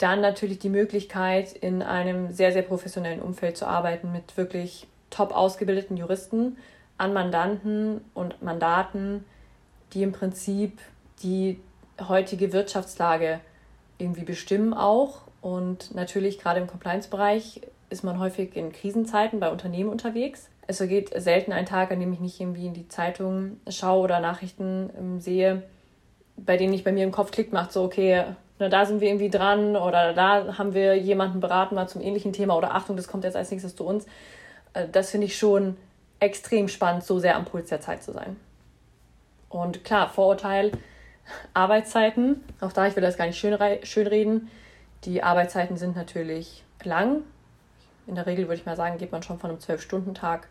[0.00, 5.36] Dann natürlich die Möglichkeit, in einem sehr, sehr professionellen Umfeld zu arbeiten mit wirklich top
[5.36, 6.56] ausgebildeten Juristen
[6.96, 9.26] an Mandanten und Mandaten,
[9.92, 10.78] die im Prinzip
[11.22, 11.60] die
[12.08, 13.40] heutige Wirtschaftslage
[13.98, 15.20] irgendwie bestimmen auch.
[15.42, 17.60] Und natürlich gerade im Compliance-Bereich
[17.90, 20.48] ist man häufig in Krisenzeiten bei Unternehmen unterwegs.
[20.66, 24.20] Es vergeht selten ein Tag, an dem ich nicht irgendwie in die Zeitung schaue oder
[24.20, 25.62] Nachrichten ähm, sehe,
[26.38, 28.24] bei denen nicht bei mir im Kopf klickt macht, so okay,
[28.60, 32.32] na, da sind wir irgendwie dran oder da haben wir jemanden beraten mal zum ähnlichen
[32.32, 34.06] Thema oder Achtung, das kommt jetzt als nächstes zu uns.
[34.74, 35.76] Äh, das finde ich schon
[36.20, 38.36] extrem spannend, so sehr am Puls der Zeit zu sein.
[39.48, 40.72] Und klar, Vorurteil
[41.54, 42.44] Arbeitszeiten.
[42.60, 44.50] Auch da, ich will das gar nicht schön, schön reden.
[45.04, 47.22] Die Arbeitszeiten sind natürlich lang.
[48.06, 50.48] In der Regel würde ich mal sagen, geht man schon von einem 12-Stunden-Tag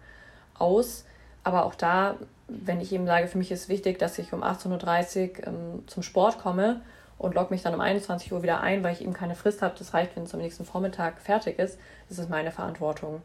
[0.57, 1.05] aus.
[1.43, 2.15] Aber auch da,
[2.47, 6.01] wenn ich eben sage, für mich ist wichtig, dass ich um 18.30 Uhr ähm, zum
[6.01, 6.81] Sport komme
[7.19, 9.75] und logge mich dann um 21 Uhr wieder ein, weil ich eben keine Frist habe.
[9.77, 11.77] Das reicht, wenn es am nächsten Vormittag fertig ist.
[12.07, 13.21] Das ist meine Verantwortung.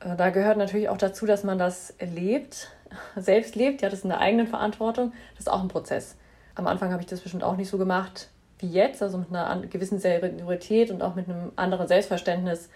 [0.00, 2.70] Äh, da gehört natürlich auch dazu, dass man das lebt,
[3.16, 3.82] selbst lebt.
[3.82, 5.12] Ja, das ist eine eigene Verantwortung.
[5.32, 6.16] Das ist auch ein Prozess.
[6.54, 8.30] Am Anfang habe ich das bestimmt auch nicht so gemacht
[8.60, 12.68] wie jetzt, also mit einer gewissen Seniorität und auch mit einem anderen Selbstverständnis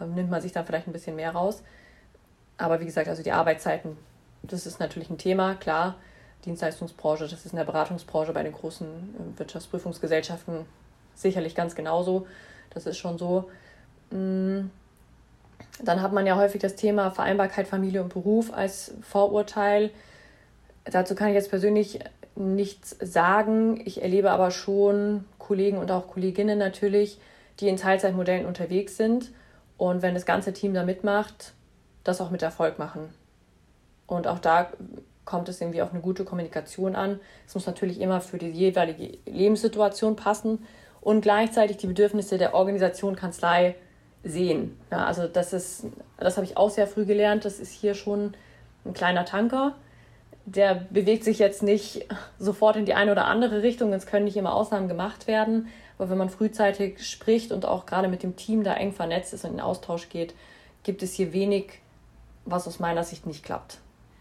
[0.00, 1.62] äh, nimmt man sich da vielleicht ein bisschen mehr raus.
[2.56, 3.98] Aber wie gesagt, also die Arbeitszeiten,
[4.42, 5.96] das ist natürlich ein Thema, klar.
[6.44, 10.66] Dienstleistungsbranche, das ist in der Beratungsbranche bei den großen äh, Wirtschaftsprüfungsgesellschaften
[11.14, 12.26] sicherlich ganz genauso.
[12.70, 13.50] Das ist schon so.
[14.10, 14.70] Mm.
[15.82, 19.90] Dann hat man ja häufig das Thema Vereinbarkeit Familie und Beruf als Vorurteil.
[20.84, 22.00] Dazu kann ich jetzt persönlich
[22.34, 23.80] nichts sagen.
[23.84, 27.20] Ich erlebe aber schon Kollegen und auch Kolleginnen natürlich,
[27.60, 29.30] die in Teilzeitmodellen unterwegs sind
[29.76, 31.54] und wenn das ganze Team da mitmacht,
[32.04, 33.08] das auch mit Erfolg machen.
[34.06, 34.70] Und auch da
[35.28, 37.20] kommt es irgendwie auf eine gute Kommunikation an.
[37.46, 40.64] Es muss natürlich immer für die jeweilige Lebenssituation passen
[41.02, 43.74] und gleichzeitig die Bedürfnisse der Organisation Kanzlei
[44.24, 44.80] sehen.
[44.90, 45.84] Ja, also das ist,
[46.16, 47.44] das habe ich auch sehr früh gelernt.
[47.44, 48.32] Das ist hier schon
[48.86, 49.74] ein kleiner Tanker.
[50.46, 53.92] Der bewegt sich jetzt nicht sofort in die eine oder andere Richtung.
[53.92, 55.68] Es können nicht immer Ausnahmen gemacht werden.
[55.98, 59.44] Aber wenn man frühzeitig spricht und auch gerade mit dem Team da eng vernetzt ist
[59.44, 60.34] und in Austausch geht,
[60.84, 61.80] gibt es hier wenig,
[62.46, 63.78] was aus meiner Sicht nicht klappt.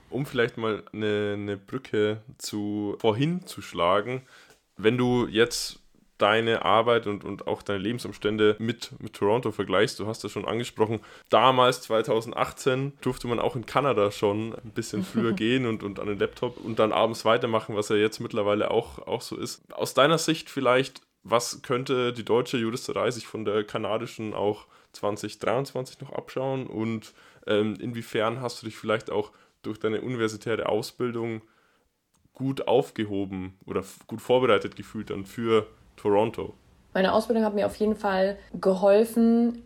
[0.09, 4.23] Um vielleicht mal eine, eine Brücke zu vorhin zu schlagen,
[4.77, 5.79] wenn du jetzt
[6.17, 9.99] deine Arbeit und, und auch deine Lebensumstände mit, mit Toronto vergleichst.
[9.99, 10.99] Du hast das schon angesprochen.
[11.29, 16.07] Damals, 2018, durfte man auch in Kanada schon ein bisschen früher gehen und, und an
[16.07, 19.61] den Laptop und dann abends weitermachen, was ja jetzt mittlerweile auch, auch so ist.
[19.71, 26.01] Aus deiner Sicht vielleicht, was könnte die deutsche Juristerei sich von der kanadischen auch 2023
[26.01, 27.13] noch abschauen und
[27.45, 31.41] ähm, inwiefern hast du dich vielleicht auch durch deine universitäre Ausbildung
[32.33, 36.53] gut aufgehoben oder gut vorbereitet gefühlt dann für Toronto?
[36.93, 39.63] Meine Ausbildung hat mir auf jeden Fall geholfen,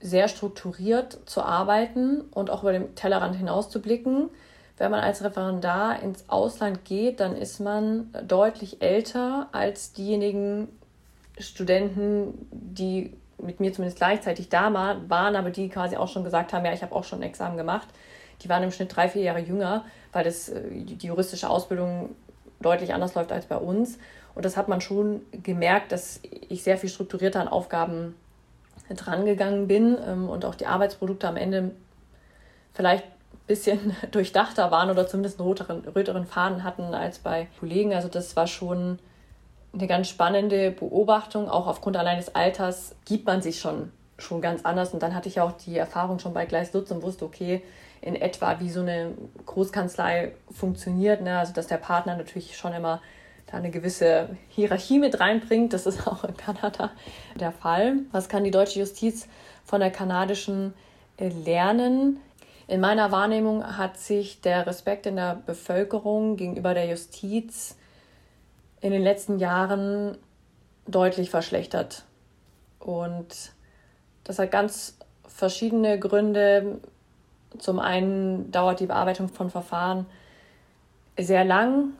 [0.00, 4.28] sehr strukturiert zu arbeiten und auch über den Tellerrand hinaus zu blicken.
[4.76, 10.68] Wenn man als Referendar ins Ausland geht, dann ist man deutlich älter als diejenigen
[11.38, 16.64] Studenten, die mit mir zumindest gleichzeitig da waren, aber die quasi auch schon gesagt haben,
[16.64, 17.88] ja, ich habe auch schon ein Examen gemacht.
[18.42, 22.14] Die waren im Schnitt drei, vier Jahre jünger, weil das, äh, die juristische Ausbildung
[22.60, 23.98] deutlich anders läuft als bei uns.
[24.34, 28.14] Und das hat man schon gemerkt, dass ich sehr viel strukturierter an Aufgaben
[28.94, 31.72] drangegangen bin ähm, und auch die Arbeitsprodukte am Ende
[32.74, 37.94] vielleicht ein bisschen durchdachter waren oder zumindest einen roteren, röteren Faden hatten als bei Kollegen.
[37.94, 38.98] Also das war schon
[39.72, 41.48] eine ganz spannende Beobachtung.
[41.48, 44.92] Auch aufgrund allein des Alters gibt man sich schon, schon ganz anders.
[44.92, 47.62] Und dann hatte ich auch die Erfahrung schon bei Gleis Lutz und wusste, okay,
[48.00, 49.14] in etwa, wie so eine
[49.46, 51.22] Großkanzlei funktioniert.
[51.22, 51.38] Ne?
[51.38, 53.00] Also dass der Partner natürlich schon immer
[53.46, 55.72] da eine gewisse Hierarchie mit reinbringt.
[55.72, 56.90] Das ist auch in Kanada
[57.34, 57.98] der Fall.
[58.12, 59.28] Was kann die deutsche Justiz
[59.64, 60.74] von der kanadischen
[61.16, 62.20] äh, lernen?
[62.68, 67.76] In meiner Wahrnehmung hat sich der Respekt in der Bevölkerung gegenüber der Justiz
[68.80, 70.18] in den letzten Jahren
[70.86, 72.04] deutlich verschlechtert.
[72.80, 73.52] Und
[74.26, 76.80] das hat ganz verschiedene Gründe.
[77.58, 80.06] Zum einen dauert die Bearbeitung von Verfahren
[81.16, 81.92] sehr lang,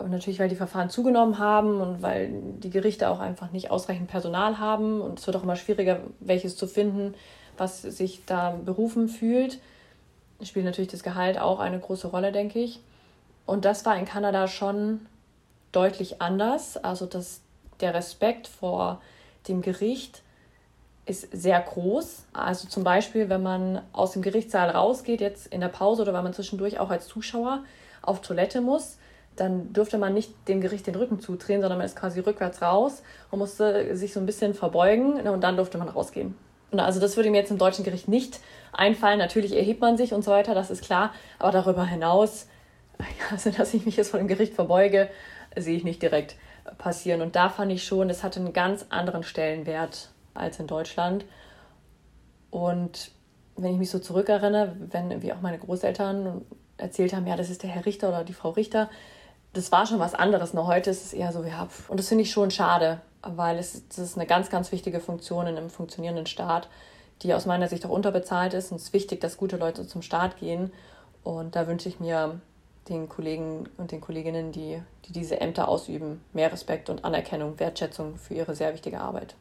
[0.00, 4.08] und natürlich, weil die Verfahren zugenommen haben und weil die Gerichte auch einfach nicht ausreichend
[4.08, 5.02] Personal haben.
[5.02, 7.14] Und es wird auch immer schwieriger, welches zu finden,
[7.58, 9.58] was sich da berufen fühlt.
[10.42, 12.80] Spielt natürlich das Gehalt auch eine große Rolle, denke ich.
[13.44, 15.04] Und das war in Kanada schon
[15.70, 16.78] deutlich anders.
[16.78, 17.42] Also das,
[17.80, 19.02] der Respekt vor
[19.48, 20.22] dem Gericht
[21.10, 22.24] ist sehr groß.
[22.32, 26.24] Also zum Beispiel, wenn man aus dem Gerichtssaal rausgeht, jetzt in der Pause oder wenn
[26.24, 27.64] man zwischendurch auch als Zuschauer
[28.00, 28.96] auf Toilette muss,
[29.36, 33.02] dann durfte man nicht dem Gericht den Rücken zudrehen, sondern man ist quasi rückwärts raus
[33.30, 36.36] und musste sich so ein bisschen verbeugen und dann durfte man rausgehen.
[36.70, 38.38] Und also das würde mir jetzt im deutschen Gericht nicht
[38.72, 39.18] einfallen.
[39.18, 41.12] Natürlich erhebt man sich und so weiter, das ist klar.
[41.38, 42.46] Aber darüber hinaus,
[43.30, 45.08] also dass ich mich jetzt vor dem Gericht verbeuge,
[45.56, 46.36] sehe ich nicht direkt
[46.78, 47.22] passieren.
[47.22, 51.24] Und da fand ich schon, es hatte einen ganz anderen Stellenwert als in Deutschland.
[52.50, 53.12] Und
[53.56, 56.42] wenn ich mich so zurückerinnere, wenn wie auch meine Großeltern
[56.76, 58.88] erzählt haben, ja, das ist der Herr Richter oder die Frau Richter,
[59.52, 60.54] das war schon was anderes.
[60.54, 63.86] Nur heute ist es eher so, ja, und das finde ich schon schade, weil es
[63.88, 66.68] das ist eine ganz, ganz wichtige Funktion in einem funktionierenden Staat,
[67.22, 68.70] die aus meiner Sicht auch unterbezahlt ist.
[68.70, 70.72] Und es ist wichtig, dass gute Leute zum Staat gehen.
[71.22, 72.40] Und da wünsche ich mir
[72.88, 78.16] den Kollegen und den Kolleginnen, die, die diese Ämter ausüben, mehr Respekt und Anerkennung, Wertschätzung
[78.16, 79.34] für ihre sehr wichtige Arbeit.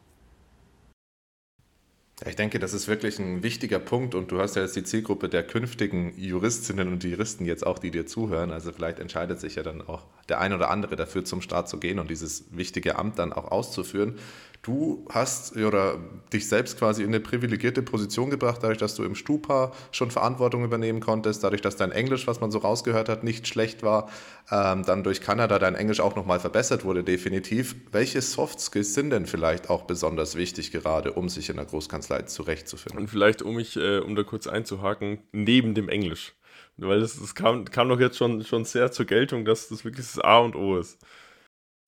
[2.27, 5.29] Ich denke, das ist wirklich ein wichtiger Punkt und du hast ja jetzt die Zielgruppe
[5.29, 8.51] der künftigen Juristinnen und Juristen jetzt auch, die dir zuhören.
[8.51, 11.77] Also vielleicht entscheidet sich ja dann auch der ein oder andere dafür, zum Staat zu
[11.77, 14.15] gehen und dieses wichtige Amt dann auch auszuführen.
[14.62, 15.97] Du hast oder
[16.34, 20.65] dich selbst quasi in eine privilegierte Position gebracht, dadurch, dass du im Stupa schon Verantwortung
[20.65, 24.10] übernehmen konntest, dadurch, dass dein Englisch, was man so rausgehört hat, nicht schlecht war,
[24.51, 27.77] ähm, dann durch Kanada dein Englisch auch nochmal verbessert wurde, definitiv.
[27.93, 32.09] Welche Soft Skills sind denn vielleicht auch besonders wichtig, gerade um sich in der Großkanzlei
[32.30, 33.02] zurechtzufinden?
[33.02, 36.34] Und vielleicht, um mich, äh, um da kurz einzuhaken, neben dem Englisch.
[36.78, 40.06] Weil das, das kam, kam doch jetzt schon, schon sehr zur Geltung, dass das wirklich
[40.06, 40.98] das A und O ist.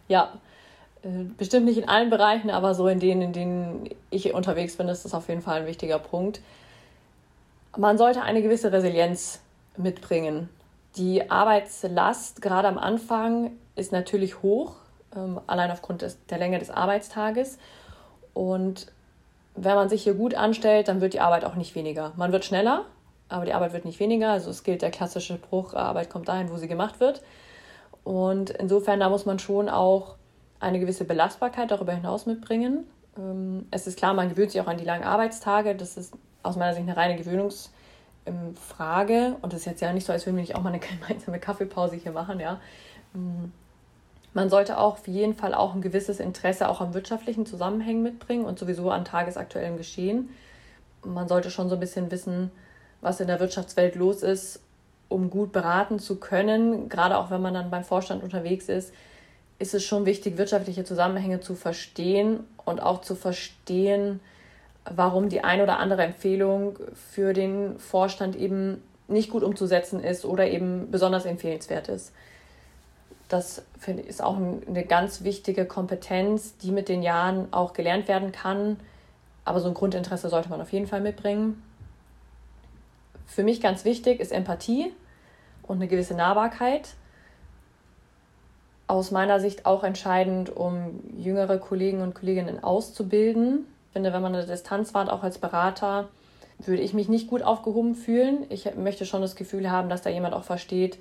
[0.08, 0.40] Ja,
[1.04, 4.88] äh, bestimmt nicht in allen Bereichen, aber so in denen, in denen ich unterwegs bin,
[4.88, 6.42] ist das auf jeden Fall ein wichtiger Punkt.
[7.78, 9.42] Man sollte eine gewisse Resilienz
[9.78, 10.50] mitbringen.
[10.98, 14.76] Die Arbeitslast gerade am Anfang ist natürlich hoch,
[15.16, 17.58] ähm, allein aufgrund des, der Länge des Arbeitstages.
[18.34, 18.88] Und
[19.56, 22.14] wenn man sich hier gut anstellt, dann wird die Arbeit auch nicht weniger.
[22.16, 22.86] Man wird schneller,
[23.30, 24.32] aber die Arbeit wird nicht weniger.
[24.32, 27.22] Also es gilt der klassische Spruch, Arbeit kommt dahin, wo sie gemacht wird.
[28.04, 30.16] Und insofern, da muss man schon auch
[30.60, 32.86] eine gewisse Belastbarkeit darüber hinaus mitbringen.
[33.18, 35.76] Ähm, es ist klar, man gewöhnt sich auch an die langen Arbeitstage.
[35.76, 39.36] Das ist aus meiner Sicht eine reine Gewöhnungsfrage.
[39.42, 41.40] Und es ist jetzt ja nicht so, als würden wir nicht auch mal eine gemeinsame
[41.40, 42.40] Kaffeepause hier machen.
[42.40, 42.60] Ja.
[44.34, 48.46] Man sollte auch auf jeden Fall auch ein gewisses Interesse auch am wirtschaftlichen Zusammenhängen mitbringen
[48.46, 50.30] und sowieso an tagesaktuellem Geschehen.
[51.06, 52.52] Man sollte schon so ein bisschen wissen,
[53.02, 54.62] was in der Wirtschaftswelt los ist,
[55.10, 58.94] um gut beraten zu können, gerade auch wenn man dann beim Vorstand unterwegs ist,
[59.60, 64.22] ist es schon wichtig, wirtschaftliche Zusammenhänge zu verstehen und auch zu verstehen,
[64.90, 70.48] warum die ein oder andere Empfehlung für den Vorstand eben nicht gut umzusetzen ist oder
[70.48, 72.14] eben besonders empfehlenswert ist.
[73.32, 78.10] Das finde ich ist auch eine ganz wichtige Kompetenz, die mit den Jahren auch gelernt
[78.10, 78.78] werden kann.
[79.46, 81.64] Aber so ein Grundinteresse sollte man auf jeden Fall mitbringen.
[83.26, 84.92] Für mich ganz wichtig ist Empathie
[85.64, 86.90] und eine gewisse Nahbarkeit
[88.88, 93.66] aus meiner Sicht auch entscheidend, um jüngere Kollegen und Kolleginnen auszubilden.
[93.88, 96.10] Ich finde, wenn man eine Distanz wahrt, auch als Berater,
[96.60, 98.46] würde ich mich nicht gut aufgehoben fühlen.
[98.50, 100.98] Ich möchte schon das Gefühl haben, dass da jemand auch versteht,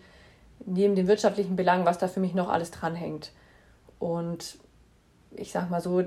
[0.67, 3.33] neben den wirtschaftlichen Belangen, was da für mich noch alles dranhängt.
[3.99, 4.59] Und
[5.37, 6.03] ich sag mal so,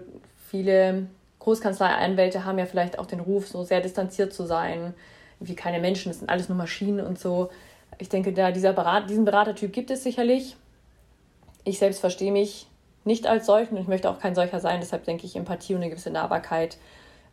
[0.50, 1.08] viele
[1.40, 4.94] Großkanzlei-Anwälte haben ja vielleicht auch den Ruf, so sehr distanziert zu sein,
[5.40, 7.50] wie keine Menschen, das sind alles nur Maschinen und so.
[8.00, 10.56] Ich denke, da dieser Berat, diesen Beratertyp gibt es sicherlich.
[11.64, 12.68] Ich selbst verstehe mich
[13.06, 14.80] nicht als solchen und ich möchte auch kein solcher sein.
[14.80, 16.78] Deshalb denke ich, Empathie und eine gewisse Nahbarkeit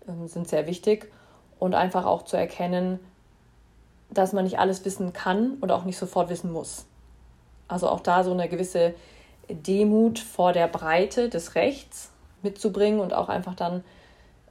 [0.08, 1.10] ähm, sind sehr wichtig.
[1.58, 2.98] Und einfach auch zu erkennen,
[4.10, 6.86] dass man nicht alles wissen kann und auch nicht sofort wissen muss.
[7.70, 8.94] Also auch da so eine gewisse
[9.48, 12.10] Demut vor der Breite des Rechts
[12.42, 13.84] mitzubringen und auch einfach dann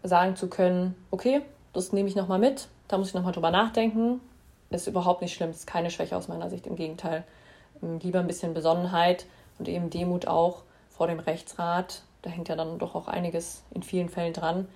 [0.04, 1.42] sagen zu können, okay,
[1.74, 4.22] das nehme ich nochmal mit, da muss ich nochmal drüber nachdenken.
[4.70, 7.24] Ist überhaupt nicht schlimm, ist keine Schwäche aus meiner Sicht, im Gegenteil.
[7.82, 9.26] Ähm, lieber ein bisschen Besonnenheit
[9.58, 12.04] und eben Demut auch vor dem Rechtsrat.
[12.22, 14.68] Da hängt ja dann doch auch einiges in vielen Fällen dran.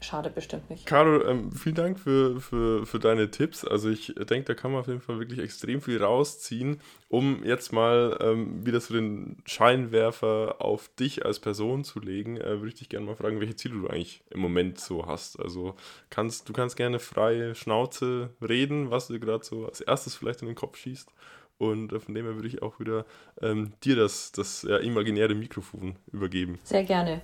[0.00, 0.86] Schadet bestimmt nicht.
[0.86, 3.66] Carlo, ähm, vielen Dank für, für, für deine Tipps.
[3.66, 7.72] Also ich denke, da kann man auf jeden Fall wirklich extrem viel rausziehen, um jetzt
[7.72, 12.38] mal ähm, wieder so den Scheinwerfer auf dich als Person zu legen.
[12.38, 15.38] Äh, würde ich dich gerne mal fragen, welche Ziele du eigentlich im Moment so hast.
[15.38, 15.74] Also
[16.08, 20.48] kannst du kannst gerne freie Schnauze reden, was dir gerade so als erstes vielleicht in
[20.48, 21.10] den Kopf schießt.
[21.58, 23.04] Und äh, von dem her würde ich auch wieder
[23.42, 26.58] ähm, dir das, das ja, imaginäre Mikrofon übergeben.
[26.64, 27.20] Sehr gerne.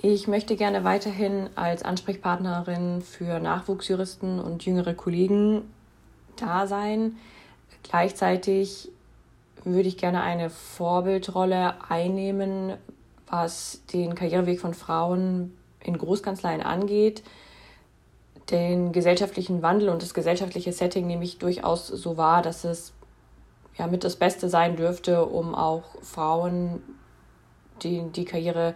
[0.00, 5.74] Ich möchte gerne weiterhin als Ansprechpartnerin für Nachwuchsjuristen und jüngere Kollegen
[6.36, 7.16] da sein.
[7.82, 8.90] Gleichzeitig
[9.64, 12.74] würde ich gerne eine Vorbildrolle einnehmen,
[13.26, 17.24] was den Karriereweg von Frauen in Großkanzleien angeht.
[18.50, 22.92] Den gesellschaftlichen Wandel und das gesellschaftliche Setting nehme ich durchaus so wahr, dass es
[23.76, 26.84] ja, mit das Beste sein dürfte, um auch Frauen
[27.82, 28.74] die, die Karriere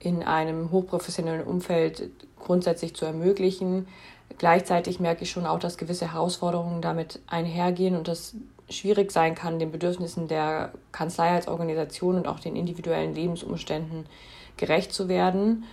[0.00, 3.88] in einem hochprofessionellen Umfeld grundsätzlich zu ermöglichen.
[4.38, 8.34] Gleichzeitig merke ich schon auch, dass gewisse Herausforderungen damit einhergehen und das
[8.70, 14.06] schwierig sein kann, den Bedürfnissen der Kanzlei als Organisation und auch den individuellen Lebensumständen
[14.56, 15.64] gerecht zu werden.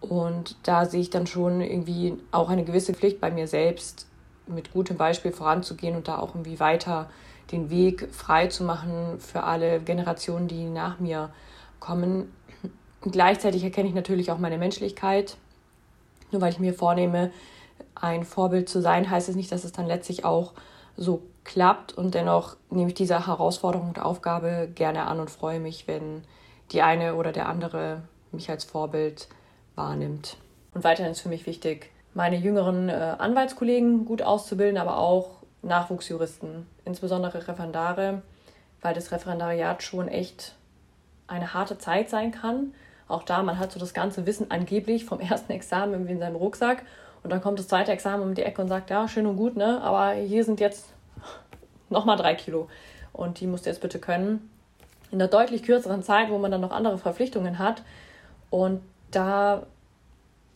[0.00, 4.06] Und da sehe ich dann schon irgendwie auch eine gewisse Pflicht bei mir selbst,
[4.46, 7.08] mit gutem Beispiel voranzugehen und da auch irgendwie weiter
[7.52, 11.30] den Weg frei zu machen für alle Generationen, die nach mir
[11.80, 12.32] kommen.
[13.04, 15.36] Und gleichzeitig erkenne ich natürlich auch meine Menschlichkeit.
[16.30, 17.30] Nur weil ich mir vornehme,
[17.94, 20.52] ein Vorbild zu sein, heißt es nicht, dass es dann letztlich auch
[20.96, 25.88] so klappt und dennoch nehme ich diese Herausforderung und Aufgabe gerne an und freue mich,
[25.88, 26.22] wenn
[26.70, 29.28] die eine oder der andere mich als Vorbild
[29.74, 30.36] wahrnimmt.
[30.74, 36.66] Und weiterhin ist für mich wichtig, meine jüngeren äh, Anwaltskollegen gut auszubilden, aber auch Nachwuchsjuristen,
[36.84, 38.22] insbesondere Referendare,
[38.80, 40.54] weil das Referendariat schon echt
[41.26, 42.74] eine harte Zeit sein kann.
[43.12, 46.36] Auch da, man hat so das ganze Wissen angeblich vom ersten Examen irgendwie in seinem
[46.36, 46.82] Rucksack
[47.22, 49.56] und dann kommt das zweite Examen um die Ecke und sagt, ja, schön und gut,
[49.56, 49.80] ne?
[49.82, 50.86] aber hier sind jetzt
[51.90, 52.68] nochmal drei Kilo
[53.12, 54.50] und die musst du jetzt bitte können.
[55.10, 57.82] In einer deutlich kürzeren Zeit, wo man dann noch andere Verpflichtungen hat.
[58.48, 59.66] Und da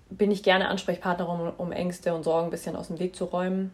[0.08, 3.70] bin ich gerne Ansprechpartner, um, Ängste und Sorgen ein bisschen aus dem Weg zu räumen.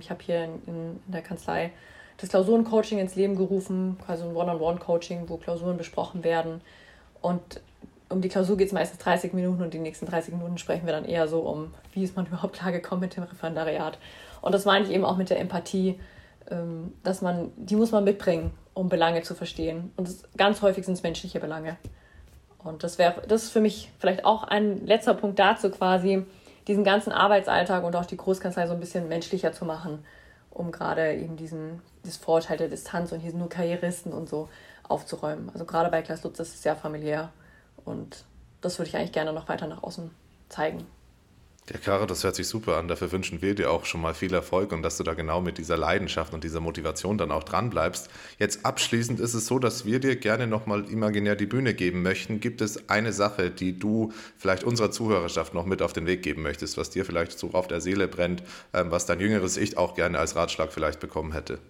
[0.00, 1.72] Ich habe hier in, in, der Kanzlei
[2.16, 6.62] das Klausurencoaching ins Leben gerufen, quasi ein One-on-One-Coaching, wo Klausuren besprochen werden.
[7.20, 7.60] Und
[8.08, 10.92] um die Klausur geht es meistens 30 Minuten und die nächsten 30 Minuten sprechen wir
[10.92, 13.98] dann eher so um, wie ist man überhaupt klargekommen mit dem Referendariat.
[14.40, 15.98] Und das meine ich eben auch mit der Empathie,
[16.50, 19.92] ähm, dass man, die muss man mitbringen, um Belange zu verstehen.
[19.96, 21.76] Und das, ganz häufig sind es menschliche Belange.
[22.62, 26.24] Und das wäre, das ist für mich vielleicht auch ein letzter Punkt dazu, quasi
[26.66, 30.04] diesen ganzen Arbeitsalltag und auch die Großkanzlei so ein bisschen menschlicher zu machen,
[30.50, 34.48] um gerade eben diesen, das Vorurteil der Distanz und hier sind nur Karrieristen und so
[34.88, 35.50] aufzuräumen.
[35.52, 37.30] Also gerade bei Klaas Lutz ist es sehr familiär
[37.84, 38.24] und
[38.60, 40.10] das würde ich eigentlich gerne noch weiter nach außen
[40.48, 40.86] zeigen.
[41.70, 42.88] Ja, Caro, das hört sich super an.
[42.88, 45.56] Dafür wünschen wir dir auch schon mal viel Erfolg und dass du da genau mit
[45.56, 48.10] dieser Leidenschaft und dieser Motivation dann auch dran bleibst.
[48.38, 52.40] Jetzt abschließend ist es so, dass wir dir gerne nochmal imaginär die Bühne geben möchten.
[52.40, 56.42] Gibt es eine Sache, die du vielleicht unserer Zuhörerschaft noch mit auf den Weg geben
[56.42, 58.42] möchtest, was dir vielleicht so auf der Seele brennt,
[58.74, 61.60] ähm, was dein jüngeres Ich auch gerne als Ratschlag vielleicht bekommen hätte?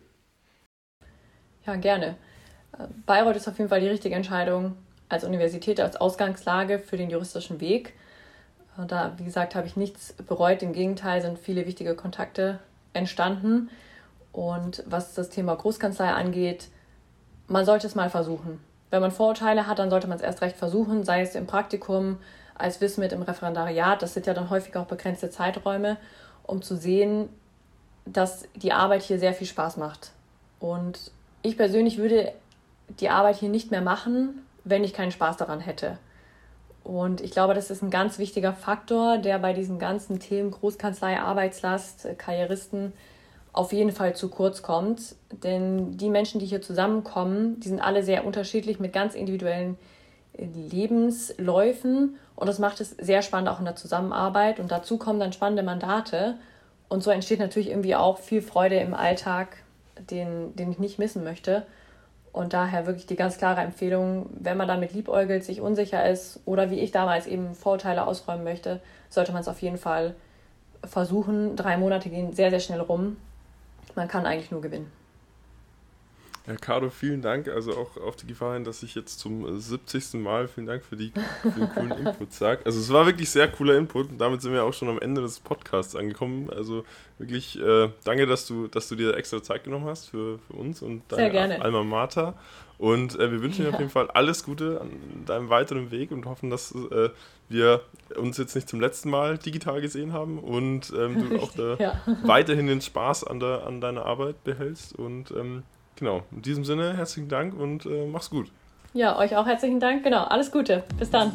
[1.67, 2.17] Ja, gerne.
[3.07, 4.75] Bayreuth ist auf jeden Fall die richtige Entscheidung
[5.09, 7.95] als Universität, als Ausgangslage für den juristischen Weg
[8.77, 10.63] da, wie gesagt, habe ich nichts bereut.
[10.63, 12.59] Im Gegenteil sind viele wichtige Kontakte
[12.93, 13.71] entstanden.
[14.33, 16.69] Und was das Thema Großkanzlei angeht,
[17.47, 18.59] man sollte es mal versuchen.
[18.91, 22.19] Wenn man Vorurteile hat, dann sollte man es erst recht versuchen, sei es im Praktikum,
[22.57, 24.03] als Wissen mit im Referendariat.
[24.03, 25.97] Das sind ja dann häufig auch begrenzte Zeiträume,
[26.45, 27.29] um zu sehen,
[28.07, 30.11] dass die Arbeit hier sehr viel Spaß macht.
[30.59, 32.33] Und ich persönlich würde
[33.01, 35.99] die Arbeit hier nicht mehr machen, wenn ich keinen Spaß daran hätte.
[36.85, 41.19] Und ich glaube, das ist ein ganz wichtiger Faktor, der bei diesen ganzen Themen Großkanzlei,
[41.19, 42.93] Arbeitslast, äh, Karrieristen
[43.55, 45.15] auf jeden Fall zu kurz kommt.
[45.31, 49.79] Denn die Menschen, die hier zusammenkommen, die sind alle sehr unterschiedlich mit ganz individuellen
[50.37, 52.17] äh, Lebensläufen.
[52.37, 54.61] Und das macht es sehr spannend auch in der Zusammenarbeit.
[54.61, 56.37] Und dazu kommen dann spannende Mandate.
[56.91, 59.57] Und so entsteht natürlich irgendwie auch viel Freude im Alltag,
[60.11, 61.65] den, den ich nicht missen möchte.
[62.35, 66.69] Und daher wirklich die ganz klare Empfehlung, wenn man damit liebäugelt, sich unsicher ist oder
[66.69, 70.17] wie ich damals eben Vorurteile ausräumen möchte, sollte man es auf jeden Fall
[70.83, 71.55] versuchen.
[71.55, 73.19] Drei Monate gehen sehr, sehr schnell rum.
[73.95, 74.91] Man kann eigentlich nur gewinnen.
[76.47, 77.49] Ja, Cardo, vielen Dank.
[77.49, 80.15] Also auch auf die Gefahr hin, dass ich jetzt zum 70.
[80.15, 82.67] Mal vielen Dank für, die, für den coolen Input sage.
[82.67, 85.23] Also es war wirklich sehr cooler Input und damit sind wir auch schon am Ende
[85.23, 86.51] des Podcasts angekommen.
[86.55, 86.85] Also
[87.19, 90.83] wirklich äh, danke, dass du, dass du dir extra Zeit genommen hast für, für uns
[90.83, 92.35] und deine Alma Mater.
[92.77, 93.71] Und äh, wir wünschen ja.
[93.71, 94.91] dir auf jeden Fall alles Gute an
[95.25, 97.09] deinem weiteren Weg und hoffen, dass äh,
[97.49, 97.81] wir
[98.17, 102.03] uns jetzt nicht zum letzten Mal digital gesehen haben und ähm, du auch da ja.
[102.25, 104.95] weiterhin den Spaß an, der, an deiner Arbeit behältst.
[104.95, 105.63] Und ähm,
[105.97, 108.51] Genau, in diesem Sinne herzlichen Dank und äh, mach's gut.
[108.93, 110.05] Ja, euch auch herzlichen Dank.
[110.05, 110.85] Genau, alles Gute.
[110.99, 111.33] Bis dann.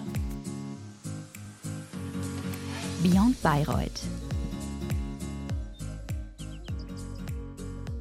[3.04, 4.02] Beyond Bayreuth